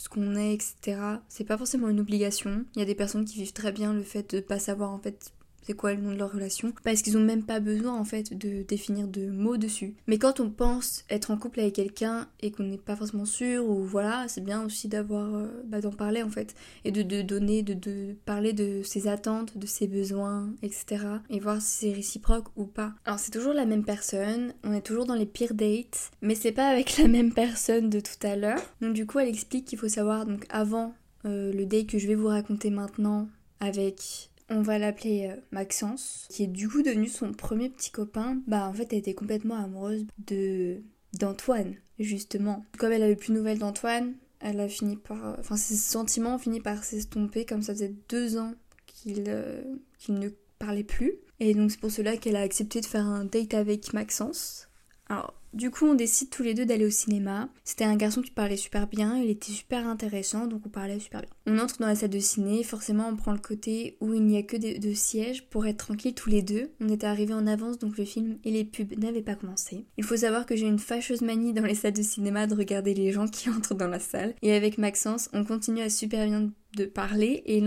ce 0.00 0.08
qu'on 0.08 0.34
est, 0.34 0.54
etc. 0.54 0.98
C'est 1.28 1.44
pas 1.44 1.58
forcément 1.58 1.90
une 1.90 2.00
obligation. 2.00 2.64
Il 2.74 2.78
y 2.78 2.82
a 2.82 2.86
des 2.86 2.94
personnes 2.94 3.26
qui 3.26 3.36
vivent 3.36 3.52
très 3.52 3.70
bien 3.70 3.92
le 3.92 4.02
fait 4.02 4.34
de 4.34 4.40
pas 4.40 4.58
savoir 4.58 4.92
en 4.92 4.98
fait 4.98 5.34
c'est 5.62 5.74
quoi 5.74 5.94
le 5.94 6.00
nom 6.00 6.12
de 6.12 6.18
leur 6.18 6.32
relation, 6.32 6.72
parce 6.84 7.02
qu'ils 7.02 7.16
ont 7.16 7.24
même 7.24 7.44
pas 7.44 7.60
besoin 7.60 7.94
en 7.94 8.04
fait 8.04 8.36
de 8.36 8.62
définir 8.62 9.08
de 9.08 9.30
mots 9.30 9.56
dessus. 9.56 9.94
Mais 10.06 10.18
quand 10.18 10.40
on 10.40 10.50
pense 10.50 11.04
être 11.10 11.30
en 11.30 11.36
couple 11.36 11.60
avec 11.60 11.74
quelqu'un 11.74 12.28
et 12.40 12.50
qu'on 12.50 12.64
n'est 12.64 12.78
pas 12.78 12.96
forcément 12.96 13.24
sûr, 13.24 13.68
ou 13.68 13.84
voilà, 13.84 14.26
c'est 14.28 14.40
bien 14.40 14.64
aussi 14.64 14.88
d'avoir, 14.88 15.34
euh, 15.34 15.48
bah, 15.66 15.80
d'en 15.80 15.92
parler 15.92 16.22
en 16.22 16.30
fait, 16.30 16.54
et 16.84 16.92
de, 16.92 17.02
de 17.02 17.22
donner, 17.22 17.62
de, 17.62 17.74
de, 17.74 18.14
parler 18.24 18.52
de 18.52 18.82
ses 18.82 19.08
attentes, 19.08 19.56
de 19.58 19.66
ses 19.66 19.86
besoins, 19.86 20.50
etc. 20.62 21.04
Et 21.28 21.40
voir 21.40 21.60
si 21.60 21.86
c'est 21.86 21.92
réciproque 21.92 22.48
ou 22.56 22.64
pas. 22.64 22.94
Alors 23.04 23.18
c'est 23.18 23.30
toujours 23.30 23.52
la 23.52 23.66
même 23.66 23.84
personne, 23.84 24.54
on 24.64 24.72
est 24.72 24.80
toujours 24.80 25.06
dans 25.06 25.14
les 25.14 25.26
pires 25.26 25.54
dates, 25.54 26.10
mais 26.22 26.34
c'est 26.34 26.52
pas 26.52 26.68
avec 26.68 26.96
la 26.98 27.08
même 27.08 27.32
personne 27.32 27.90
de 27.90 28.00
tout 28.00 28.26
à 28.26 28.36
l'heure. 28.36 28.60
Donc 28.80 28.94
du 28.94 29.06
coup 29.06 29.18
elle 29.18 29.28
explique 29.28 29.66
qu'il 29.66 29.78
faut 29.78 29.88
savoir 29.88 30.26
donc 30.26 30.46
avant 30.48 30.94
euh, 31.26 31.52
le 31.52 31.66
date 31.66 31.86
que 31.86 31.98
je 31.98 32.06
vais 32.06 32.14
vous 32.14 32.28
raconter 32.28 32.70
maintenant 32.70 33.28
avec 33.60 34.29
on 34.50 34.62
va 34.62 34.78
l'appeler 34.78 35.30
euh, 35.30 35.40
Maxence, 35.52 36.26
qui 36.28 36.42
est 36.42 36.48
du 36.48 36.68
coup 36.68 36.82
devenu 36.82 37.08
son 37.08 37.32
premier 37.32 37.70
petit 37.70 37.90
copain. 37.90 38.42
Bah 38.46 38.66
en 38.68 38.72
fait 38.72 38.92
elle 38.92 38.98
était 38.98 39.14
complètement 39.14 39.56
amoureuse 39.56 40.04
de 40.26 40.82
d'Antoine, 41.14 41.74
justement. 41.98 42.64
Comme 42.78 42.92
elle 42.92 43.02
avait 43.02 43.16
plus 43.16 43.30
de 43.32 43.38
nouvelles 43.38 43.58
d'Antoine, 43.58 44.14
elle 44.40 44.60
a 44.60 44.68
fini 44.68 44.96
par... 44.96 45.24
Euh, 45.26 45.36
enfin 45.38 45.56
ses 45.56 45.76
sentiments 45.76 46.34
ont 46.34 46.38
fini 46.38 46.60
par 46.60 46.84
s'estomper, 46.84 47.44
comme 47.44 47.62
ça 47.62 47.74
faisait 47.74 47.94
deux 48.08 48.36
ans 48.36 48.54
qu'il 48.86 49.24
euh, 49.28 49.62
qu'il 49.98 50.14
ne 50.14 50.28
parlait 50.58 50.84
plus. 50.84 51.14
Et 51.38 51.54
donc 51.54 51.70
c'est 51.70 51.80
pour 51.80 51.90
cela 51.90 52.16
qu'elle 52.16 52.36
a 52.36 52.42
accepté 52.42 52.80
de 52.80 52.86
faire 52.86 53.06
un 53.06 53.24
date 53.24 53.54
avec 53.54 53.92
Maxence. 53.92 54.68
Alors 55.08 55.39
du 55.52 55.70
coup, 55.70 55.86
on 55.86 55.94
décide 55.94 56.30
tous 56.30 56.42
les 56.42 56.54
deux 56.54 56.66
d'aller 56.66 56.86
au 56.86 56.90
cinéma. 56.90 57.48
C'était 57.64 57.84
un 57.84 57.96
garçon 57.96 58.22
qui 58.22 58.30
parlait 58.30 58.56
super 58.56 58.86
bien, 58.86 59.16
il 59.18 59.30
était 59.30 59.52
super 59.52 59.86
intéressant, 59.86 60.46
donc 60.46 60.62
on 60.66 60.68
parlait 60.68 61.00
super 61.00 61.22
bien. 61.22 61.30
On 61.46 61.58
entre 61.58 61.78
dans 61.78 61.86
la 61.86 61.94
salle 61.94 62.10
de 62.10 62.18
ciné, 62.18 62.62
forcément 62.62 63.08
on 63.08 63.16
prend 63.16 63.32
le 63.32 63.38
côté 63.38 63.96
où 64.00 64.14
il 64.14 64.22
n'y 64.22 64.36
a 64.36 64.42
que 64.42 64.56
de, 64.56 64.92
sièges 64.92 65.48
pour 65.48 65.66
être 65.66 65.78
tranquille 65.78 66.14
tous 66.14 66.30
les 66.30 66.42
deux. 66.42 66.70
On 66.80 66.88
était 66.88 67.06
arrivés 67.06 67.34
en 67.34 67.46
avance, 67.46 67.78
donc 67.78 67.98
le 67.98 68.04
film 68.04 68.38
et 68.44 68.50
les 68.50 68.64
pubs 68.64 68.98
n'avaient 68.98 69.22
pas 69.22 69.34
commencé. 69.34 69.86
Il 69.96 70.04
faut 70.04 70.16
savoir 70.16 70.46
que 70.46 70.56
j'ai 70.56 70.66
une 70.66 70.78
fâcheuse 70.78 71.22
manie 71.22 71.52
dans 71.52 71.64
les 71.64 71.74
salles 71.74 71.92
de 71.92 72.02
cinéma 72.02 72.46
de 72.46 72.54
regarder 72.54 72.94
les 72.94 73.12
gens 73.12 73.26
qui 73.26 73.50
entrent 73.50 73.74
dans 73.74 73.88
la 73.88 74.00
salle. 74.00 74.34
Et 74.42 74.52
avec 74.52 74.78
Maxence, 74.78 75.28
on 75.32 75.44
continue 75.44 75.82
à 75.82 75.90
super 75.90 76.26
bien 76.26 76.50
de 76.76 76.84
parler, 76.84 77.42
et 77.46 77.60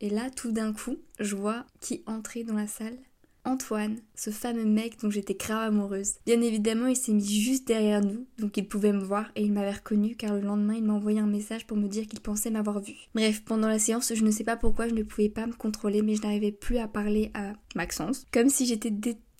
et 0.00 0.08
là, 0.08 0.30
tout 0.30 0.50
d'un 0.50 0.72
coup, 0.72 0.96
je 1.18 1.36
vois 1.36 1.66
qui 1.80 2.02
entrait 2.06 2.44
dans 2.44 2.54
la 2.54 2.66
salle 2.66 2.96
Antoine, 3.44 3.98
ce 4.14 4.30
fameux 4.30 4.64
mec 4.64 5.00
dont 5.00 5.10
j'étais 5.10 5.34
grave 5.34 5.68
amoureuse. 5.68 6.14
Bien 6.26 6.40
évidemment, 6.40 6.86
il 6.86 6.96
s'est 6.96 7.12
mis 7.12 7.40
juste 7.40 7.66
derrière 7.66 8.02
nous, 8.02 8.26
donc 8.38 8.56
il 8.56 8.68
pouvait 8.68 8.92
me 8.92 9.02
voir 9.02 9.30
et 9.36 9.42
il 9.42 9.52
m'avait 9.52 9.72
reconnu 9.72 10.16
car 10.16 10.34
le 10.34 10.40
lendemain, 10.40 10.74
il 10.74 10.84
m'a 10.84 10.94
envoyé 10.94 11.20
un 11.20 11.26
message 11.26 11.66
pour 11.66 11.76
me 11.76 11.88
dire 11.88 12.06
qu'il 12.06 12.20
pensait 12.20 12.50
m'avoir 12.50 12.80
vu. 12.80 12.94
Bref, 13.14 13.42
pendant 13.44 13.68
la 13.68 13.78
séance, 13.78 14.12
je 14.14 14.24
ne 14.24 14.30
sais 14.30 14.44
pas 14.44 14.56
pourquoi 14.56 14.88
je 14.88 14.94
ne 14.94 15.02
pouvais 15.02 15.28
pas 15.28 15.46
me 15.46 15.52
contrôler, 15.52 16.02
mais 16.02 16.14
je 16.14 16.22
n'arrivais 16.22 16.52
plus 16.52 16.78
à 16.78 16.88
parler 16.88 17.30
à 17.34 17.52
Maxence, 17.74 18.26
comme 18.32 18.48
si 18.48 18.66
j'étais 18.66 18.90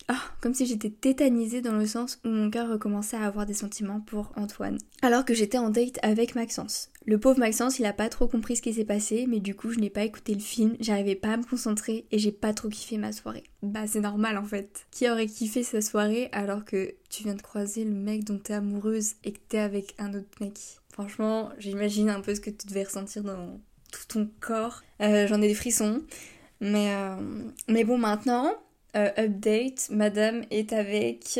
ah, 0.07 0.21
comme 0.41 0.53
si 0.53 0.65
j'étais 0.65 0.89
tétanisée 0.89 1.61
dans 1.61 1.75
le 1.75 1.85
sens 1.85 2.19
où 2.25 2.29
mon 2.29 2.49
cœur 2.49 2.69
recommençait 2.69 3.17
à 3.17 3.25
avoir 3.25 3.45
des 3.45 3.53
sentiments 3.53 4.01
pour 4.01 4.31
Antoine. 4.35 4.77
Alors 5.01 5.25
que 5.25 5.33
j'étais 5.33 5.57
en 5.57 5.69
date 5.69 5.99
avec 6.01 6.35
Maxence. 6.35 6.89
Le 7.05 7.19
pauvre 7.19 7.39
Maxence, 7.39 7.79
il 7.79 7.85
a 7.85 7.93
pas 7.93 8.09
trop 8.09 8.27
compris 8.27 8.55
ce 8.55 8.61
qui 8.61 8.73
s'est 8.73 8.85
passé, 8.85 9.25
mais 9.27 9.39
du 9.39 9.55
coup, 9.55 9.71
je 9.71 9.79
n'ai 9.79 9.89
pas 9.89 10.03
écouté 10.03 10.33
le 10.33 10.39
film, 10.39 10.75
j'arrivais 10.79 11.15
pas 11.15 11.33
à 11.33 11.37
me 11.37 11.43
concentrer 11.43 12.05
et 12.11 12.19
j'ai 12.19 12.31
pas 12.31 12.53
trop 12.53 12.69
kiffé 12.69 12.97
ma 12.97 13.11
soirée. 13.11 13.43
Bah, 13.63 13.87
c'est 13.87 14.01
normal 14.01 14.37
en 14.37 14.45
fait. 14.45 14.85
Qui 14.91 15.09
aurait 15.09 15.27
kiffé 15.27 15.63
sa 15.63 15.81
soirée 15.81 16.29
alors 16.31 16.65
que 16.65 16.93
tu 17.09 17.23
viens 17.23 17.35
de 17.35 17.41
croiser 17.41 17.83
le 17.83 17.91
mec 17.91 18.23
dont 18.23 18.37
t'es 18.37 18.53
amoureuse 18.53 19.13
et 19.23 19.31
que 19.31 19.39
t'es 19.49 19.59
avec 19.59 19.95
un 19.97 20.13
autre 20.13 20.29
mec? 20.39 20.59
Franchement, 20.93 21.49
j'imagine 21.57 22.09
un 22.09 22.21
peu 22.21 22.35
ce 22.35 22.41
que 22.41 22.49
tu 22.49 22.67
devais 22.67 22.83
ressentir 22.83 23.23
dans 23.23 23.59
tout 23.91 24.07
ton 24.07 24.29
corps. 24.39 24.83
Euh, 25.01 25.25
j'en 25.27 25.41
ai 25.41 25.47
des 25.47 25.55
frissons. 25.55 26.01
Mais, 26.59 26.93
euh, 26.93 27.15
mais 27.67 27.83
bon, 27.83 27.97
maintenant, 27.97 28.53
euh, 28.95 29.09
update, 29.17 29.89
madame 29.89 30.43
est 30.49 30.73
avec. 30.73 31.39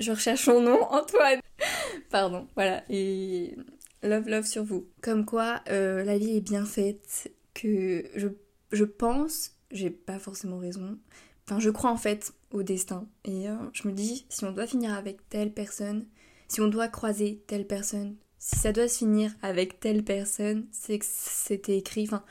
Je 0.00 0.10
recherche 0.10 0.44
son 0.44 0.60
nom, 0.60 0.82
Antoine. 0.90 1.40
Pardon, 2.10 2.48
voilà. 2.56 2.82
Et 2.88 3.56
Love, 4.04 4.28
love 4.28 4.44
sur 4.44 4.64
vous. 4.64 4.86
Comme 5.00 5.24
quoi, 5.24 5.62
euh, 5.70 6.04
la 6.04 6.18
vie 6.18 6.36
est 6.36 6.42
bien 6.42 6.66
faite, 6.66 7.32
que 7.54 8.04
je, 8.14 8.28
je 8.70 8.84
pense, 8.84 9.52
j'ai 9.70 9.88
pas 9.88 10.18
forcément 10.18 10.58
raison, 10.58 10.98
enfin 11.46 11.58
je 11.58 11.70
crois 11.70 11.90
en 11.90 11.96
fait 11.96 12.34
au 12.50 12.62
destin. 12.62 13.08
Et 13.24 13.48
euh, 13.48 13.56
je 13.72 13.88
me 13.88 13.94
dis, 13.94 14.26
si 14.28 14.44
on 14.44 14.52
doit 14.52 14.66
finir 14.66 14.92
avec 14.92 15.26
telle 15.30 15.52
personne, 15.52 16.06
si 16.48 16.60
on 16.60 16.68
doit 16.68 16.88
croiser 16.88 17.42
telle 17.46 17.66
personne, 17.66 18.16
si 18.38 18.56
ça 18.56 18.72
doit 18.72 18.88
se 18.88 18.98
finir 18.98 19.34
avec 19.40 19.80
telle 19.80 20.04
personne, 20.04 20.66
c'est 20.70 20.98
que 20.98 21.06
c'était 21.08 21.78
écrit, 21.78 22.04
enfin 22.04 22.24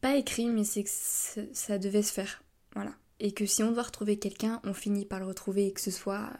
pas 0.00 0.16
écrit, 0.16 0.46
mais 0.46 0.64
c'est 0.64 0.82
que 0.82 0.90
ça 1.52 1.78
devait 1.78 2.02
se 2.02 2.12
faire. 2.12 2.42
Voilà. 2.74 2.92
Et 3.20 3.32
que 3.32 3.46
si 3.46 3.62
on 3.62 3.72
doit 3.72 3.82
retrouver 3.82 4.18
quelqu'un, 4.18 4.60
on 4.64 4.72
finit 4.72 5.04
par 5.04 5.20
le 5.20 5.26
retrouver 5.26 5.66
et 5.66 5.72
que 5.72 5.80
ce 5.80 5.90
soit 5.90 6.30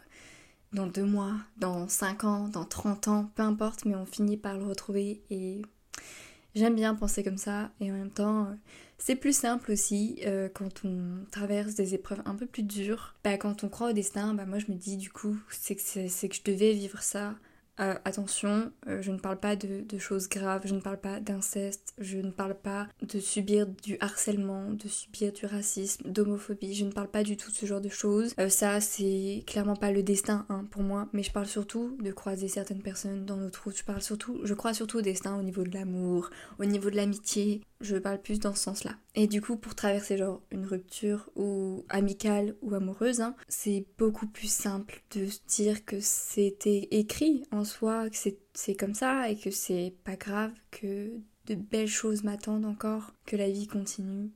dans 0.73 0.87
deux 0.87 1.03
mois, 1.03 1.33
dans 1.57 1.87
cinq 1.87 2.23
ans, 2.23 2.47
dans 2.47 2.65
30 2.65 3.07
ans, 3.07 3.31
peu 3.35 3.43
importe, 3.43 3.85
mais 3.85 3.95
on 3.95 4.05
finit 4.05 4.37
par 4.37 4.57
le 4.57 4.65
retrouver. 4.65 5.21
Et 5.29 5.61
j'aime 6.55 6.75
bien 6.75 6.95
penser 6.95 7.23
comme 7.23 7.37
ça. 7.37 7.71
Et 7.81 7.91
en 7.91 7.95
même 7.95 8.11
temps 8.11 8.45
euh, 8.45 8.55
c'est 8.97 9.15
plus 9.15 9.35
simple 9.35 9.71
aussi 9.71 10.19
euh, 10.25 10.49
quand 10.53 10.83
on 10.83 11.25
traverse 11.31 11.73
des 11.73 11.95
épreuves 11.95 12.21
un 12.25 12.35
peu 12.35 12.45
plus 12.45 12.63
dures. 12.63 13.15
Bah, 13.23 13.37
quand 13.37 13.63
on 13.63 13.69
croit 13.69 13.89
au 13.89 13.93
destin, 13.93 14.33
bah, 14.33 14.45
moi 14.45 14.59
je 14.59 14.71
me 14.71 14.77
dis 14.77 14.97
du 14.97 15.09
coup 15.09 15.37
c'est 15.49 15.75
que, 15.75 16.07
c'est 16.07 16.29
que 16.29 16.35
je 16.35 16.43
devais 16.43 16.73
vivre 16.73 17.01
ça 17.01 17.35
euh, 17.79 17.95
attention, 18.05 18.71
euh, 18.87 19.01
je 19.01 19.11
ne 19.11 19.17
parle 19.17 19.39
pas 19.39 19.55
de, 19.55 19.97
choses 19.97 20.27
graves, 20.27 20.63
je 20.65 20.73
ne 20.73 20.81
parle 20.81 20.99
pas 20.99 21.19
d'inceste, 21.19 21.93
je 21.97 22.17
ne 22.17 22.31
parle 22.31 22.55
pas 22.55 22.87
de 23.01 23.19
subir 23.19 23.67
du 23.67 23.97
harcèlement, 23.99 24.71
de 24.71 24.87
subir 24.87 25.31
du 25.31 25.45
racisme, 25.45 26.09
d'homophobie, 26.09 26.73
je 26.73 26.85
ne 26.85 26.91
parle 26.91 27.07
pas 27.07 27.23
du 27.23 27.37
tout 27.37 27.51
de 27.51 27.55
ce 27.55 27.65
genre 27.65 27.81
de 27.81 27.89
choses. 27.89 28.33
Euh, 28.39 28.49
ça, 28.49 28.81
c'est 28.81 29.43
clairement 29.47 29.75
pas 29.75 29.91
le 29.91 30.03
destin 30.03 30.45
hein, 30.49 30.65
pour 30.71 30.83
moi, 30.83 31.07
mais 31.13 31.23
je 31.23 31.31
parle 31.31 31.47
surtout 31.47 31.97
de 32.01 32.11
croiser 32.11 32.47
certaines 32.47 32.81
personnes 32.81 33.25
dans 33.25 33.37
notre 33.37 33.63
route. 33.63 33.77
Je 33.77 33.83
parle 33.83 34.01
surtout, 34.01 34.39
je 34.43 34.53
crois 34.53 34.73
surtout 34.73 34.97
au 34.97 35.01
destin 35.01 35.37
au 35.37 35.43
niveau 35.43 35.63
de 35.63 35.73
l'amour, 35.73 36.29
au 36.59 36.65
niveau 36.65 36.89
de 36.89 36.95
l'amitié, 36.95 37.61
je 37.81 37.95
parle 37.95 38.21
plus 38.21 38.39
dans 38.39 38.53
ce 38.53 38.63
sens-là. 38.63 38.95
Et 39.15 39.27
du 39.27 39.41
coup, 39.41 39.55
pour 39.55 39.75
traverser 39.75 40.17
genre 40.17 40.41
une 40.51 40.65
rupture 40.65 41.29
ou 41.35 41.85
amicale 41.89 42.55
ou 42.61 42.73
amoureuse, 42.73 43.21
hein, 43.21 43.35
c'est 43.47 43.85
beaucoup 43.97 44.27
plus 44.27 44.51
simple 44.51 45.01
de 45.15 45.27
se 45.27 45.39
dire 45.47 45.85
que 45.85 45.99
c'était 46.01 46.87
écrit 46.91 47.43
en 47.51 47.63
soi, 47.63 48.09
que 48.09 48.17
c'est 48.53 48.75
comme 48.75 48.93
ça 48.93 49.29
et 49.29 49.37
que 49.37 49.51
c'est 49.51 49.93
pas 50.03 50.15
grave, 50.15 50.51
que 50.71 51.11
de 51.47 51.55
belles 51.55 51.87
choses 51.87 52.23
m'attendent 52.23 52.65
encore, 52.65 53.13
que 53.25 53.35
la 53.35 53.49
vie 53.49 53.67
continue. 53.67 54.31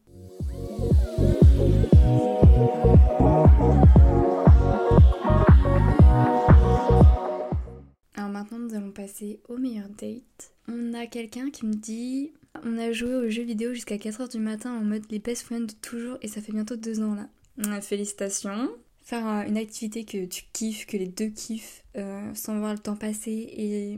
Alors 8.15 8.29
maintenant, 8.29 8.59
nous 8.59 8.73
allons 8.73 8.91
passer 8.91 9.41
au 9.49 9.57
meilleur 9.57 9.89
date. 9.89 10.53
On 10.67 10.93
a 10.93 11.07
quelqu'un 11.07 11.51
qui 11.51 11.65
me 11.65 11.73
dit 11.73 12.31
On 12.63 12.77
a 12.77 12.91
joué 12.91 13.15
aux 13.15 13.29
jeux 13.29 13.43
vidéo 13.43 13.73
jusqu'à 13.73 13.97
4h 13.97 14.29
du 14.31 14.39
matin 14.39 14.71
en 14.71 14.83
mode 14.83 15.03
les 15.09 15.19
best 15.19 15.43
friends 15.43 15.61
de 15.61 15.73
toujours 15.81 16.17
et 16.21 16.27
ça 16.27 16.41
fait 16.41 16.51
bientôt 16.51 16.75
deux 16.75 17.01
ans 17.01 17.15
là. 17.15 17.81
Félicitations. 17.81 18.69
Faire 19.01 19.27
euh, 19.27 19.43
une 19.43 19.57
activité 19.57 20.05
que 20.05 20.25
tu 20.25 20.43
kiffes, 20.53 20.85
que 20.85 20.95
les 20.95 21.07
deux 21.07 21.27
kiffent, 21.27 21.83
euh, 21.97 22.33
sans 22.35 22.57
voir 22.59 22.73
le 22.73 22.79
temps 22.79 22.95
passer 22.95 23.31
et 23.31 23.97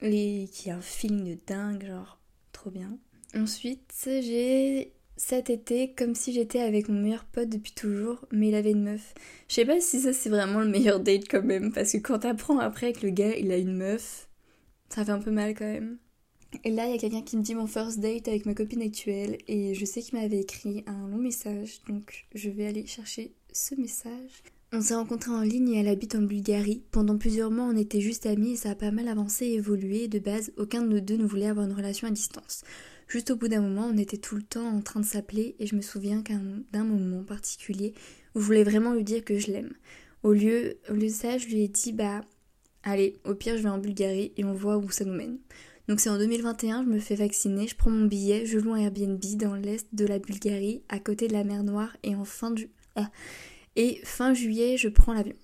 les... 0.00 0.48
qui 0.50 0.70
a 0.70 0.76
un 0.76 0.80
feeling 0.80 1.36
de 1.36 1.38
dingue, 1.46 1.86
genre 1.86 2.18
trop 2.52 2.70
bien. 2.70 2.98
Ensuite, 3.34 3.92
j'ai 4.04 4.92
cet 5.16 5.50
été 5.50 5.92
comme 5.92 6.14
si 6.14 6.32
j'étais 6.32 6.60
avec 6.60 6.88
mon 6.88 7.00
meilleur 7.00 7.24
pote 7.24 7.48
depuis 7.48 7.72
toujours, 7.72 8.24
mais 8.30 8.48
il 8.48 8.54
avait 8.54 8.72
une 8.72 8.84
meuf. 8.84 9.14
Je 9.48 9.54
sais 9.54 9.64
pas 9.64 9.80
si 9.80 10.00
ça 10.00 10.12
c'est 10.12 10.30
vraiment 10.30 10.60
le 10.60 10.68
meilleur 10.68 11.00
date 11.00 11.28
quand 11.28 11.42
même, 11.42 11.72
parce 11.72 11.92
que 11.92 11.98
quand 11.98 12.20
t'apprends 12.20 12.58
après 12.58 12.92
que 12.92 13.06
le 13.06 13.12
gars 13.12 13.36
il 13.36 13.50
a 13.52 13.56
une 13.56 13.76
meuf, 13.76 14.28
ça 14.88 15.04
fait 15.04 15.12
un 15.12 15.20
peu 15.20 15.30
mal 15.30 15.54
quand 15.54 15.66
même. 15.66 15.98
Et 16.64 16.70
là, 16.70 16.86
il 16.86 16.92
y 16.92 16.94
a 16.94 16.98
quelqu'un 16.98 17.22
qui 17.22 17.36
me 17.36 17.42
dit 17.42 17.54
mon 17.54 17.66
first 17.66 18.00
date 18.00 18.28
avec 18.28 18.46
ma 18.46 18.54
copine 18.54 18.82
actuelle, 18.82 19.38
et 19.48 19.74
je 19.74 19.84
sais 19.84 20.00
qu'il 20.00 20.18
m'avait 20.18 20.40
écrit 20.40 20.84
un 20.86 21.08
long 21.08 21.18
message, 21.18 21.80
donc 21.88 22.26
je 22.34 22.50
vais 22.50 22.66
aller 22.66 22.86
chercher 22.86 23.32
ce 23.52 23.74
message. 23.74 24.42
On 24.72 24.80
s'est 24.80 24.94
rencontrés 24.94 25.30
en 25.30 25.42
ligne 25.42 25.70
et 25.70 25.80
elle 25.80 25.88
habite 25.88 26.16
en 26.16 26.22
Bulgarie. 26.22 26.82
Pendant 26.90 27.16
plusieurs 27.16 27.52
mois, 27.52 27.66
on 27.66 27.76
était 27.76 28.00
juste 28.00 28.26
amis 28.26 28.52
et 28.52 28.56
ça 28.56 28.70
a 28.70 28.74
pas 28.74 28.90
mal 28.90 29.06
avancé 29.06 29.46
et 29.46 29.54
évolué. 29.54 30.08
De 30.08 30.18
base, 30.18 30.52
aucun 30.56 30.82
de 30.82 30.88
nous 30.88 31.00
deux 31.00 31.16
ne 31.16 31.24
voulait 31.24 31.46
avoir 31.46 31.66
une 31.66 31.72
relation 31.72 32.08
à 32.08 32.10
distance. 32.10 32.62
Juste 33.06 33.30
au 33.30 33.36
bout 33.36 33.46
d'un 33.46 33.60
moment, 33.60 33.88
on 33.92 33.96
était 33.96 34.16
tout 34.16 34.34
le 34.34 34.42
temps 34.42 34.66
en 34.66 34.82
train 34.82 34.98
de 34.98 35.06
s'appeler 35.06 35.54
et 35.60 35.66
je 35.66 35.76
me 35.76 35.80
souviens 35.80 36.22
d'un 36.72 36.84
moment 36.84 37.22
particulier 37.22 37.94
où 38.34 38.40
je 38.40 38.44
voulais 38.44 38.64
vraiment 38.64 38.92
lui 38.92 39.04
dire 39.04 39.24
que 39.24 39.38
je 39.38 39.52
l'aime. 39.52 39.72
Au 40.24 40.32
lieu, 40.32 40.78
au 40.90 40.94
lieu 40.94 41.06
de 41.06 41.12
ça, 41.12 41.38
je 41.38 41.46
lui 41.46 41.62
ai 41.62 41.68
dit 41.68 41.92
bah 41.92 42.22
allez, 42.82 43.16
au 43.24 43.34
pire 43.34 43.56
je 43.56 43.62
vais 43.62 43.68
en 43.68 43.78
Bulgarie 43.78 44.32
et 44.36 44.44
on 44.44 44.52
voit 44.52 44.76
où 44.76 44.90
ça 44.90 45.04
nous 45.04 45.14
mène. 45.14 45.38
Donc 45.88 46.00
c'est 46.00 46.10
en 46.10 46.18
2021, 46.18 46.84
je 46.84 46.88
me 46.88 46.98
fais 46.98 47.14
vacciner, 47.14 47.68
je 47.68 47.76
prends 47.76 47.90
mon 47.90 48.06
billet, 48.06 48.44
je 48.44 48.58
loue 48.58 48.74
un 48.74 48.78
Airbnb 48.78 49.20
dans 49.36 49.54
l'est 49.54 49.86
de 49.94 50.04
la 50.04 50.18
Bulgarie, 50.18 50.82
à 50.88 50.98
côté 50.98 51.28
de 51.28 51.32
la 51.32 51.44
mer 51.44 51.62
Noire 51.62 51.96
et 52.02 52.14
en 52.14 52.24
fin 52.24 52.50
du... 52.50 52.70
Ah. 52.96 53.10
Et 53.76 54.00
fin 54.04 54.34
juillet, 54.34 54.76
je 54.76 54.88
prends 54.88 55.12
l'avion. 55.12 55.36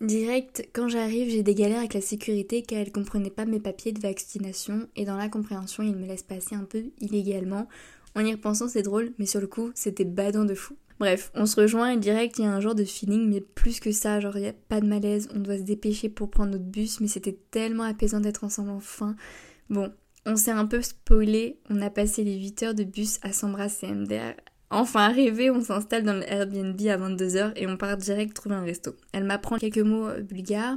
Direct, 0.00 0.68
quand 0.72 0.88
j'arrive, 0.88 1.30
j'ai 1.30 1.42
des 1.42 1.54
galères 1.54 1.78
avec 1.78 1.94
la 1.94 2.00
sécurité 2.00 2.62
car 2.62 2.78
elle 2.78 2.92
comprenait 2.92 3.30
pas 3.30 3.46
mes 3.46 3.58
papiers 3.58 3.92
de 3.92 4.00
vaccination 4.00 4.88
et 4.96 5.04
dans 5.04 5.16
la 5.16 5.28
compréhension, 5.28 5.82
il 5.82 5.96
me 5.96 6.06
laisse 6.06 6.22
passer 6.22 6.54
un 6.54 6.64
peu 6.64 6.84
illégalement. 7.00 7.68
En 8.14 8.24
y 8.24 8.32
repensant, 8.32 8.68
c'est 8.68 8.82
drôle, 8.82 9.12
mais 9.18 9.26
sur 9.26 9.40
le 9.40 9.46
coup, 9.46 9.70
c'était 9.74 10.04
badant 10.04 10.44
de 10.44 10.54
fou. 10.54 10.76
Bref, 10.98 11.30
on 11.34 11.46
se 11.46 11.60
rejoint 11.60 11.90
et 11.90 11.96
direct, 11.96 12.38
il 12.38 12.44
y 12.44 12.48
a 12.48 12.52
un 12.52 12.60
genre 12.60 12.74
de 12.74 12.84
feeling, 12.84 13.28
mais 13.28 13.40
plus 13.40 13.78
que 13.78 13.92
ça, 13.92 14.18
genre 14.18 14.36
il 14.36 14.42
n'y 14.42 14.48
a 14.48 14.52
pas 14.52 14.80
de 14.80 14.86
malaise, 14.86 15.28
on 15.34 15.38
doit 15.38 15.58
se 15.58 15.62
dépêcher 15.62 16.08
pour 16.08 16.30
prendre 16.30 16.52
notre 16.52 16.64
bus, 16.64 17.00
mais 17.00 17.06
c'était 17.06 17.38
tellement 17.50 17.84
apaisant 17.84 18.20
d'être 18.20 18.42
ensemble 18.42 18.70
enfin. 18.70 19.14
Bon, 19.70 19.92
on 20.26 20.36
s'est 20.36 20.50
un 20.50 20.66
peu 20.66 20.82
spoilé, 20.82 21.60
on 21.70 21.80
a 21.82 21.90
passé 21.90 22.24
les 22.24 22.36
8 22.36 22.62
heures 22.64 22.74
de 22.74 22.84
bus 22.84 23.18
à 23.22 23.32
s'embrasser 23.32 23.86
MDR 23.86 24.34
Enfin 24.70 25.04
arrivé, 25.04 25.50
on 25.50 25.62
s'installe 25.62 26.02
dans 26.02 26.14
le 26.14 26.30
Airbnb 26.30 26.78
à 26.88 26.98
22h 26.98 27.52
et 27.56 27.66
on 27.66 27.78
part 27.78 27.96
direct 27.96 28.34
trouver 28.34 28.56
un 28.56 28.64
resto. 28.64 28.94
Elle 29.12 29.24
m'apprend 29.24 29.56
quelques 29.56 29.78
mots 29.78 30.06
euh, 30.06 30.20
bulgares 30.20 30.76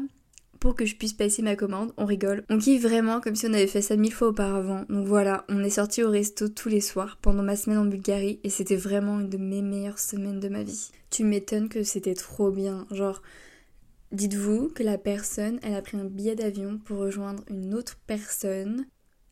pour 0.62 0.76
que 0.76 0.86
je 0.86 0.96
puisse 0.96 1.14
passer 1.14 1.42
ma 1.42 1.58
commande. 1.58 1.92
On 1.98 2.06
rigole. 2.06 2.46
On 2.50 2.60
kiffe 2.60 2.84
vraiment 2.84 3.20
comme 3.20 3.36
si 3.36 3.48
on 3.48 3.54
avait 3.54 3.68
fait 3.68 3.82
ça 3.82 3.98
mille 3.98 4.14
fois 4.14 4.30
auparavant. 4.30 4.86
Donc 4.90 5.08
voilà, 5.08 5.44
on 5.50 5.64
est 5.64 5.72
sorti 5.72 6.04
au 6.04 6.10
resto 6.10 6.48
tous 6.48 6.70
les 6.70 6.80
soirs 6.80 7.18
pendant 7.22 7.42
ma 7.42 7.56
semaine 7.58 7.80
en 7.80 7.86
Bulgarie 7.86 8.40
et 8.44 8.50
c'était 8.50 8.76
vraiment 8.78 9.20
une 9.20 9.30
de 9.30 9.38
mes 9.38 9.64
meilleures 9.64 10.00
semaines 10.00 10.40
de 10.40 10.48
ma 10.48 10.62
vie. 10.62 10.92
Tu 11.10 11.24
m'étonnes 11.24 11.68
que 11.68 11.84
c'était 11.84 12.14
trop 12.14 12.52
bien. 12.52 12.86
Genre, 12.92 13.24
dites-vous 14.12 14.70
que 14.70 14.84
la 14.84 15.00
personne, 15.00 15.60
elle 15.64 15.74
a 15.74 15.82
pris 15.82 15.98
un 15.98 16.06
billet 16.06 16.36
d'avion 16.36 16.78
pour 16.78 17.00
rejoindre 17.00 17.44
une 17.50 17.74
autre 17.74 17.98
personne 18.06 18.86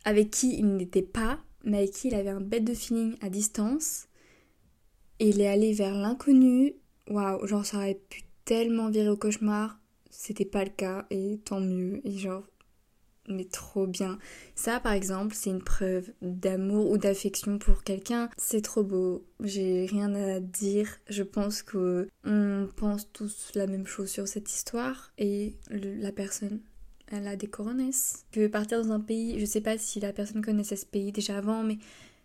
avec 0.05 0.31
qui 0.31 0.57
il 0.57 0.75
n'était 0.77 1.03
pas, 1.03 1.37
mais 1.63 1.77
avec 1.77 1.91
qui 1.91 2.07
il 2.07 2.15
avait 2.15 2.29
un 2.29 2.41
bête 2.41 2.65
de 2.65 2.73
feeling 2.73 3.15
à 3.21 3.29
distance 3.29 4.07
et 5.19 5.29
il 5.29 5.41
est 5.41 5.47
allé 5.47 5.73
vers 5.73 5.93
l'inconnu. 5.93 6.73
Waouh, 7.07 7.45
genre 7.45 7.65
ça 7.65 7.77
aurait 7.77 8.01
pu 8.09 8.23
tellement 8.45 8.89
virer 8.89 9.09
au 9.09 9.17
cauchemar. 9.17 9.78
C'était 10.09 10.45
pas 10.45 10.63
le 10.63 10.71
cas 10.71 11.05
et 11.09 11.39
tant 11.45 11.59
mieux. 11.59 12.01
Et 12.05 12.17
genre, 12.17 12.43
mais 13.27 13.45
trop 13.45 13.87
bien. 13.87 14.17
Ça, 14.55 14.79
par 14.79 14.93
exemple, 14.93 15.35
c'est 15.35 15.51
une 15.51 15.63
preuve 15.63 16.11
d'amour 16.21 16.89
ou 16.89 16.97
d'affection 16.97 17.59
pour 17.59 17.83
quelqu'un. 17.83 18.29
C'est 18.37 18.61
trop 18.61 18.83
beau. 18.83 19.25
J'ai 19.39 19.85
rien 19.85 20.13
à 20.15 20.39
dire. 20.39 20.89
Je 21.09 21.23
pense 21.23 21.61
que 21.61 22.07
on 22.25 22.67
pense 22.75 23.11
tous 23.11 23.51
la 23.55 23.67
même 23.67 23.85
chose 23.85 24.09
sur 24.09 24.27
cette 24.27 24.49
histoire 24.49 25.13
et 25.17 25.55
la 25.69 26.11
personne. 26.11 26.59
Elle 27.11 27.27
a 27.27 27.35
des 27.35 27.47
coronesses. 27.47 28.25
Que 28.31 28.47
partir 28.47 28.83
dans 28.83 28.91
un 28.91 28.99
pays, 28.99 29.39
je 29.39 29.45
sais 29.45 29.61
pas 29.61 29.77
si 29.77 29.99
la 29.99 30.13
personne 30.13 30.43
connaissait 30.43 30.75
ce 30.75 30.85
pays 30.85 31.11
déjà 31.11 31.37
avant, 31.37 31.63
mais 31.63 31.77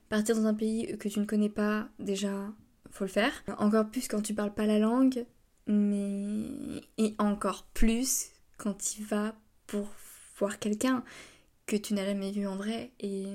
partir 0.08 0.36
dans 0.36 0.46
un 0.46 0.54
pays 0.54 0.98
que 0.98 1.08
tu 1.08 1.20
ne 1.20 1.24
connais 1.24 1.48
pas 1.48 1.88
déjà, 1.98 2.52
faut 2.90 3.04
le 3.04 3.10
faire. 3.10 3.32
Encore 3.58 3.88
plus 3.88 4.08
quand 4.08 4.20
tu 4.20 4.34
parles 4.34 4.52
pas 4.52 4.66
la 4.66 4.78
langue, 4.78 5.24
mais 5.66 6.82
et 6.98 7.14
encore 7.18 7.66
plus 7.74 8.30
quand 8.58 8.74
tu 8.74 9.02
vas 9.02 9.34
pour 9.66 9.88
voir 10.38 10.58
quelqu'un 10.58 11.04
que 11.66 11.76
tu 11.76 11.94
n'as 11.94 12.04
jamais 12.04 12.30
vu 12.30 12.46
en 12.46 12.56
vrai 12.56 12.90
et 13.00 13.26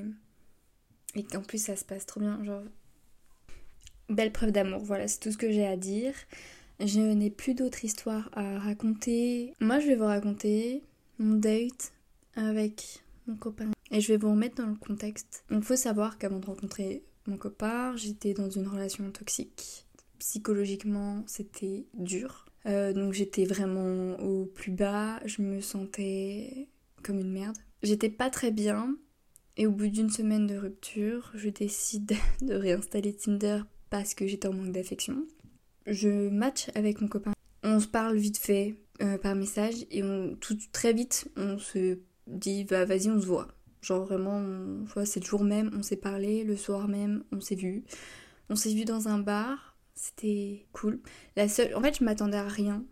et 1.16 1.24
qu'en 1.24 1.42
plus 1.42 1.64
ça 1.64 1.76
se 1.76 1.84
passe 1.84 2.06
trop 2.06 2.20
bien, 2.20 2.44
genre 2.44 2.62
belle 4.10 4.32
preuve 4.32 4.52
d'amour. 4.52 4.84
Voilà, 4.84 5.08
c'est 5.08 5.20
tout 5.20 5.32
ce 5.32 5.38
que 5.38 5.52
j'ai 5.52 5.66
à 5.66 5.78
dire. 5.78 6.14
Je 6.80 7.00
n'ai 7.00 7.30
plus 7.30 7.54
d'autres 7.54 7.84
histoires 7.86 8.30
à 8.34 8.60
raconter. 8.60 9.54
Moi, 9.60 9.80
je 9.80 9.88
vais 9.88 9.96
vous 9.96 10.06
raconter 10.06 10.84
mon 11.18 11.36
date 11.36 11.92
avec 12.36 13.04
mon 13.28 13.36
copain. 13.36 13.72
Et 13.92 14.02
je 14.02 14.08
vais 14.08 14.18
vous 14.18 14.32
remettre 14.32 14.56
dans 14.56 14.70
le 14.70 14.76
contexte. 14.76 15.44
Il 15.52 15.62
faut 15.62 15.76
savoir 15.76 16.18
qu'avant 16.18 16.40
de 16.40 16.46
rencontrer 16.46 17.04
mon 17.28 17.38
copain, 17.38 17.96
j'étais 17.96 18.34
dans 18.34 18.50
une 18.50 18.68
relation 18.68 19.10
toxique. 19.12 19.86
Psychologiquement, 20.20 21.24
c'était 21.28 21.86
dur. 21.94 22.46
Euh, 22.66 22.94
donc 22.94 23.14
j'étais 23.14 23.46
vraiment 23.46 24.20
au 24.20 24.46
plus 24.46 24.72
bas, 24.72 25.20
je 25.26 25.42
me 25.42 25.62
sentais 25.62 26.68
comme 27.04 27.20
une 27.20 27.32
merde. 27.32 27.58
J'étais 27.84 28.10
pas 28.10 28.30
très 28.30 28.52
bien 28.52 28.96
et 29.56 29.66
au 29.66 29.72
bout 29.72 29.88
d'une 29.88 30.10
semaine 30.10 30.46
de 30.46 30.56
rupture, 30.56 31.32
je 31.36 31.50
décide 31.50 32.14
de 32.42 32.54
réinstaller 32.54 33.14
Tinder 33.14 33.62
parce 33.90 34.14
que 34.14 34.28
j'étais 34.28 34.48
en 34.48 34.54
manque 34.54 34.74
d'affection. 34.74 35.26
Je 35.88 36.30
match 36.30 36.68
avec 36.76 37.02
mon 37.02 37.08
copain. 37.08 37.34
On 37.64 37.80
se 37.80 37.88
parle 37.88 38.18
vite 38.18 38.38
fait 38.38 38.76
euh, 39.02 39.18
par 39.18 39.36
message 39.36 39.86
et 39.92 40.04
on, 40.04 40.36
tout 40.36 40.58
très 40.72 40.94
vite 40.94 41.30
on 41.36 41.58
se 41.58 42.00
dit 42.28 42.66
bah 42.66 42.86
vas-y 42.86 43.10
on 43.10 43.20
se 43.20 43.26
voit. 43.26 43.48
Genre 43.82 44.04
vraiment, 44.04 44.44
c'est 45.06 45.22
le 45.22 45.26
jour 45.26 45.44
même, 45.44 45.72
on 45.74 45.82
s'est 45.82 45.96
parlé, 45.96 46.44
le 46.44 46.58
soir 46.58 46.88
même, 46.90 47.24
on 47.32 47.40
s'est 47.40 47.56
vu. 47.56 47.86
On 48.50 48.56
s'est 48.56 48.74
vu 48.74 48.84
dans 48.84 49.08
un 49.08 49.20
bar, 49.20 49.69
c'était 50.00 50.66
cool. 50.72 51.02
La 51.36 51.50
seule, 51.50 51.76
en 51.76 51.82
fait, 51.82 51.98
je 52.00 52.04
m'attendais 52.04 52.38
à 52.38 52.48
rien. 52.48 52.86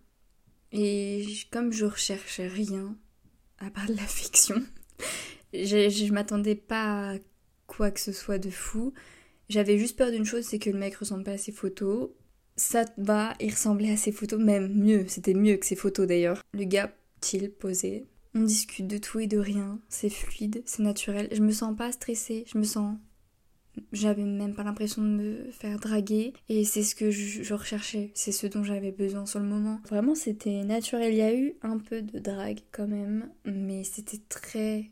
Et 0.73 1.25
comme 1.51 1.71
je 1.71 1.85
recherchais 1.85 2.47
rien, 2.47 2.97
à 3.59 3.69
part 3.69 3.87
de 3.87 3.93
l'affection, 3.93 4.61
je, 5.53 5.89
je 5.89 6.13
m'attendais 6.13 6.55
pas 6.55 7.13
à 7.13 7.17
quoi 7.65 7.91
que 7.91 8.01
ce 8.01 8.11
soit 8.11 8.39
de 8.39 8.49
fou. 8.49 8.93
J'avais 9.47 9.77
juste 9.77 9.97
peur 9.97 10.11
d'une 10.11 10.25
chose, 10.25 10.43
c'est 10.43 10.59
que 10.59 10.69
le 10.69 10.77
mec 10.77 10.95
ressemble 10.95 11.23
pas 11.23 11.31
à 11.31 11.37
ses 11.37 11.53
photos. 11.53 12.09
Ça 12.57 12.83
va, 12.97 13.35
il 13.39 13.51
ressemblait 13.51 13.91
à 13.91 13.97
ses 13.97 14.11
photos, 14.11 14.39
même 14.39 14.73
mieux, 14.73 15.05
c'était 15.07 15.33
mieux 15.33 15.55
que 15.55 15.65
ses 15.65 15.75
photos 15.75 16.07
d'ailleurs. 16.07 16.41
Le 16.53 16.65
gars, 16.65 16.93
chill, 17.23 17.51
posé, 17.51 18.07
on 18.35 18.41
discute 18.41 18.87
de 18.87 18.97
tout 18.97 19.19
et 19.19 19.27
de 19.27 19.37
rien, 19.37 19.79
c'est 19.87 20.09
fluide, 20.09 20.63
c'est 20.65 20.83
naturel. 20.83 21.29
Je 21.31 21.41
me 21.41 21.51
sens 21.51 21.75
pas 21.77 21.91
stressée, 21.91 22.45
je 22.51 22.57
me 22.57 22.63
sens. 22.63 22.97
J'avais 23.91 24.23
même 24.23 24.53
pas 24.53 24.63
l'impression 24.63 25.01
de 25.01 25.07
me 25.07 25.51
faire 25.51 25.79
draguer 25.79 26.33
et 26.49 26.65
c'est 26.65 26.83
ce 26.83 26.95
que 26.95 27.11
je, 27.11 27.53
recherchais, 27.53 28.11
c'est 28.13 28.31
ce 28.31 28.47
dont 28.47 28.63
j'avais 28.63 28.91
besoin 28.91 29.25
sur 29.25 29.39
le 29.39 29.45
moment. 29.45 29.79
Vraiment, 29.87 30.15
c'était 30.15 30.63
naturel. 30.63 31.13
Il 31.13 31.17
y 31.17 31.21
a 31.21 31.33
eu 31.33 31.55
un 31.61 31.77
peu 31.77 32.01
de 32.01 32.19
drague 32.19 32.59
quand 32.71 32.87
même, 32.87 33.29
mais 33.45 33.83
c'était 33.83 34.21
très 34.29 34.91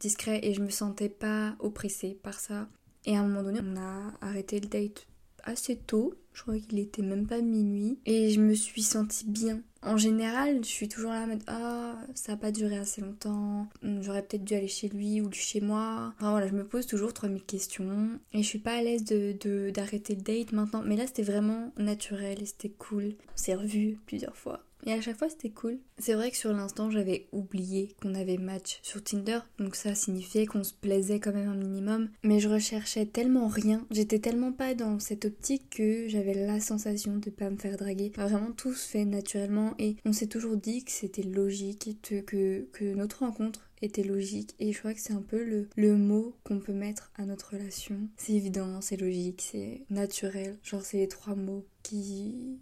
discret 0.00 0.40
et 0.42 0.54
je 0.54 0.60
me 0.60 0.70
sentais 0.70 1.08
pas 1.08 1.56
oppressée 1.58 2.18
par 2.22 2.40
ça. 2.40 2.68
Et 3.04 3.16
à 3.16 3.20
un 3.20 3.26
moment 3.26 3.42
donné, 3.42 3.60
on 3.62 3.76
a 3.76 4.12
arrêté 4.20 4.60
le 4.60 4.68
date 4.68 5.06
assez 5.44 5.76
tôt. 5.76 6.14
Je 6.32 6.42
crois 6.42 6.58
qu'il 6.58 6.78
était 6.78 7.02
même 7.02 7.26
pas 7.26 7.40
minuit. 7.40 7.98
Et 8.06 8.30
je 8.30 8.40
me 8.40 8.54
suis 8.54 8.82
sentie 8.82 9.26
bien. 9.28 9.60
En 9.84 9.96
général, 9.96 10.64
je 10.64 10.68
suis 10.68 10.88
toujours 10.88 11.10
là 11.10 11.22
en 11.22 11.26
mode 11.26 11.42
Ah, 11.48 11.96
ça 12.14 12.32
a 12.32 12.36
pas 12.36 12.52
duré 12.52 12.78
assez 12.78 13.00
longtemps. 13.00 13.66
Hmm, 13.82 14.00
j'aurais 14.00 14.22
peut-être 14.22 14.44
dû 14.44 14.54
aller 14.54 14.68
chez 14.68 14.88
lui 14.88 15.20
ou 15.20 15.30
chez 15.32 15.60
moi. 15.60 16.14
Enfin 16.16 16.30
voilà, 16.30 16.46
je 16.46 16.54
me 16.54 16.64
pose 16.64 16.86
toujours 16.86 17.12
3000 17.12 17.42
questions. 17.42 18.20
Et 18.32 18.42
je 18.42 18.48
suis 18.48 18.60
pas 18.60 18.74
à 18.74 18.82
l'aise 18.82 19.04
de, 19.04 19.70
d'arrêter 19.70 20.14
le 20.14 20.22
date 20.22 20.52
maintenant. 20.52 20.82
Mais 20.84 20.96
là, 20.96 21.06
c'était 21.06 21.22
vraiment 21.22 21.72
naturel 21.78 22.40
et 22.40 22.46
c'était 22.46 22.70
cool. 22.70 23.14
On 23.34 23.36
s'est 23.36 23.54
revus 23.54 23.98
plusieurs 24.06 24.36
fois. 24.36 24.60
Et 24.86 24.92
à 24.92 25.00
chaque 25.00 25.18
fois, 25.18 25.28
c'était 25.28 25.50
cool. 25.50 25.78
C'est 25.98 26.14
vrai 26.14 26.30
que 26.30 26.36
sur 26.36 26.52
l'instant, 26.52 26.90
j'avais 26.90 27.28
oublié 27.32 27.94
qu'on 28.02 28.14
avait 28.14 28.36
match 28.36 28.80
sur 28.82 29.02
Tinder, 29.02 29.38
donc 29.58 29.76
ça 29.76 29.94
signifiait 29.94 30.46
qu'on 30.46 30.64
se 30.64 30.74
plaisait 30.74 31.20
quand 31.20 31.32
même 31.32 31.48
un 31.48 31.54
minimum. 31.54 32.10
Mais 32.24 32.40
je 32.40 32.48
recherchais 32.48 33.06
tellement 33.06 33.46
rien, 33.46 33.86
j'étais 33.90 34.18
tellement 34.18 34.52
pas 34.52 34.74
dans 34.74 34.98
cette 34.98 35.24
optique 35.24 35.70
que 35.70 36.08
j'avais 36.08 36.34
la 36.34 36.60
sensation 36.60 37.16
de 37.16 37.30
pas 37.30 37.50
me 37.50 37.56
faire 37.56 37.76
draguer. 37.76 38.12
vraiment, 38.16 38.52
tout 38.52 38.74
se 38.74 38.88
fait 38.88 39.04
naturellement 39.04 39.74
et 39.78 39.96
on 40.04 40.12
s'est 40.12 40.26
toujours 40.26 40.56
dit 40.56 40.84
que 40.84 40.90
c'était 40.90 41.22
logique, 41.22 41.96
que, 42.02 42.66
que 42.72 42.94
notre 42.94 43.20
rencontre 43.20 43.68
était 43.82 44.02
logique 44.04 44.54
et 44.58 44.72
je 44.72 44.78
crois 44.78 44.94
que 44.94 45.00
c'est 45.00 45.12
un 45.12 45.22
peu 45.22 45.42
le, 45.44 45.68
le 45.76 45.96
mot 45.96 46.34
qu'on 46.44 46.60
peut 46.60 46.72
mettre 46.72 47.10
à 47.16 47.24
notre 47.24 47.52
relation. 47.52 47.96
C'est 48.16 48.32
évident, 48.32 48.80
c'est 48.80 48.96
logique, 48.96 49.48
c'est 49.50 49.82
naturel. 49.90 50.56
Genre 50.62 50.82
c'est 50.82 50.98
les 50.98 51.08
trois 51.08 51.34
mots 51.34 51.66
qui 51.82 52.58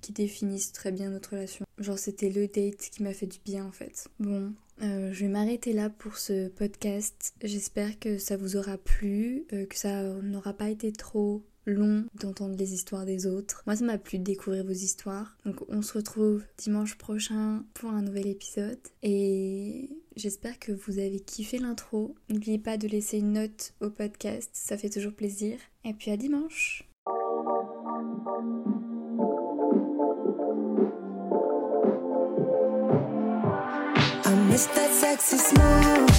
qui 0.00 0.12
définissent 0.12 0.72
très 0.72 0.92
bien 0.92 1.10
notre 1.10 1.30
relation. 1.30 1.64
Genre 1.78 1.98
c'était 1.98 2.30
le 2.30 2.46
date 2.48 2.90
qui 2.90 3.02
m'a 3.02 3.12
fait 3.12 3.26
du 3.26 3.38
bien 3.44 3.64
en 3.64 3.72
fait. 3.72 4.08
Bon, 4.18 4.52
euh, 4.82 5.12
je 5.12 5.24
vais 5.24 5.30
m'arrêter 5.30 5.72
là 5.72 5.90
pour 5.90 6.18
ce 6.18 6.48
podcast. 6.48 7.34
J'espère 7.42 7.98
que 7.98 8.18
ça 8.18 8.36
vous 8.36 8.56
aura 8.56 8.78
plu, 8.78 9.44
euh, 9.52 9.66
que 9.66 9.76
ça 9.76 10.02
n'aura 10.02 10.52
pas 10.52 10.70
été 10.70 10.92
trop 10.92 11.42
long 11.66 12.04
d'entendre 12.14 12.56
les 12.56 12.74
histoires 12.74 13.04
des 13.04 13.26
autres. 13.26 13.62
Moi, 13.66 13.76
ça 13.76 13.84
m'a 13.84 13.98
plu 13.98 14.18
de 14.18 14.24
découvrir 14.24 14.64
vos 14.64 14.70
histoires. 14.70 15.36
Donc, 15.44 15.62
on 15.68 15.82
se 15.82 15.94
retrouve 15.94 16.44
dimanche 16.58 16.96
prochain 16.96 17.64
pour 17.74 17.90
un 17.90 18.02
nouvel 18.02 18.28
épisode. 18.28 18.78
Et 19.02 19.90
j'espère 20.14 20.58
que 20.58 20.72
vous 20.72 20.98
avez 20.98 21.20
kiffé 21.20 21.58
l'intro. 21.58 22.14
N'oubliez 22.28 22.58
pas 22.58 22.76
de 22.76 22.88
laisser 22.88 23.18
une 23.18 23.32
note 23.32 23.74
au 23.80 23.90
podcast, 23.90 24.50
ça 24.52 24.78
fait 24.78 24.90
toujours 24.90 25.12
plaisir. 25.12 25.58
Et 25.84 25.92
puis 25.92 26.10
à 26.10 26.16
dimanche. 26.16 26.88
Sexy 35.16 35.38
smile 35.38 36.15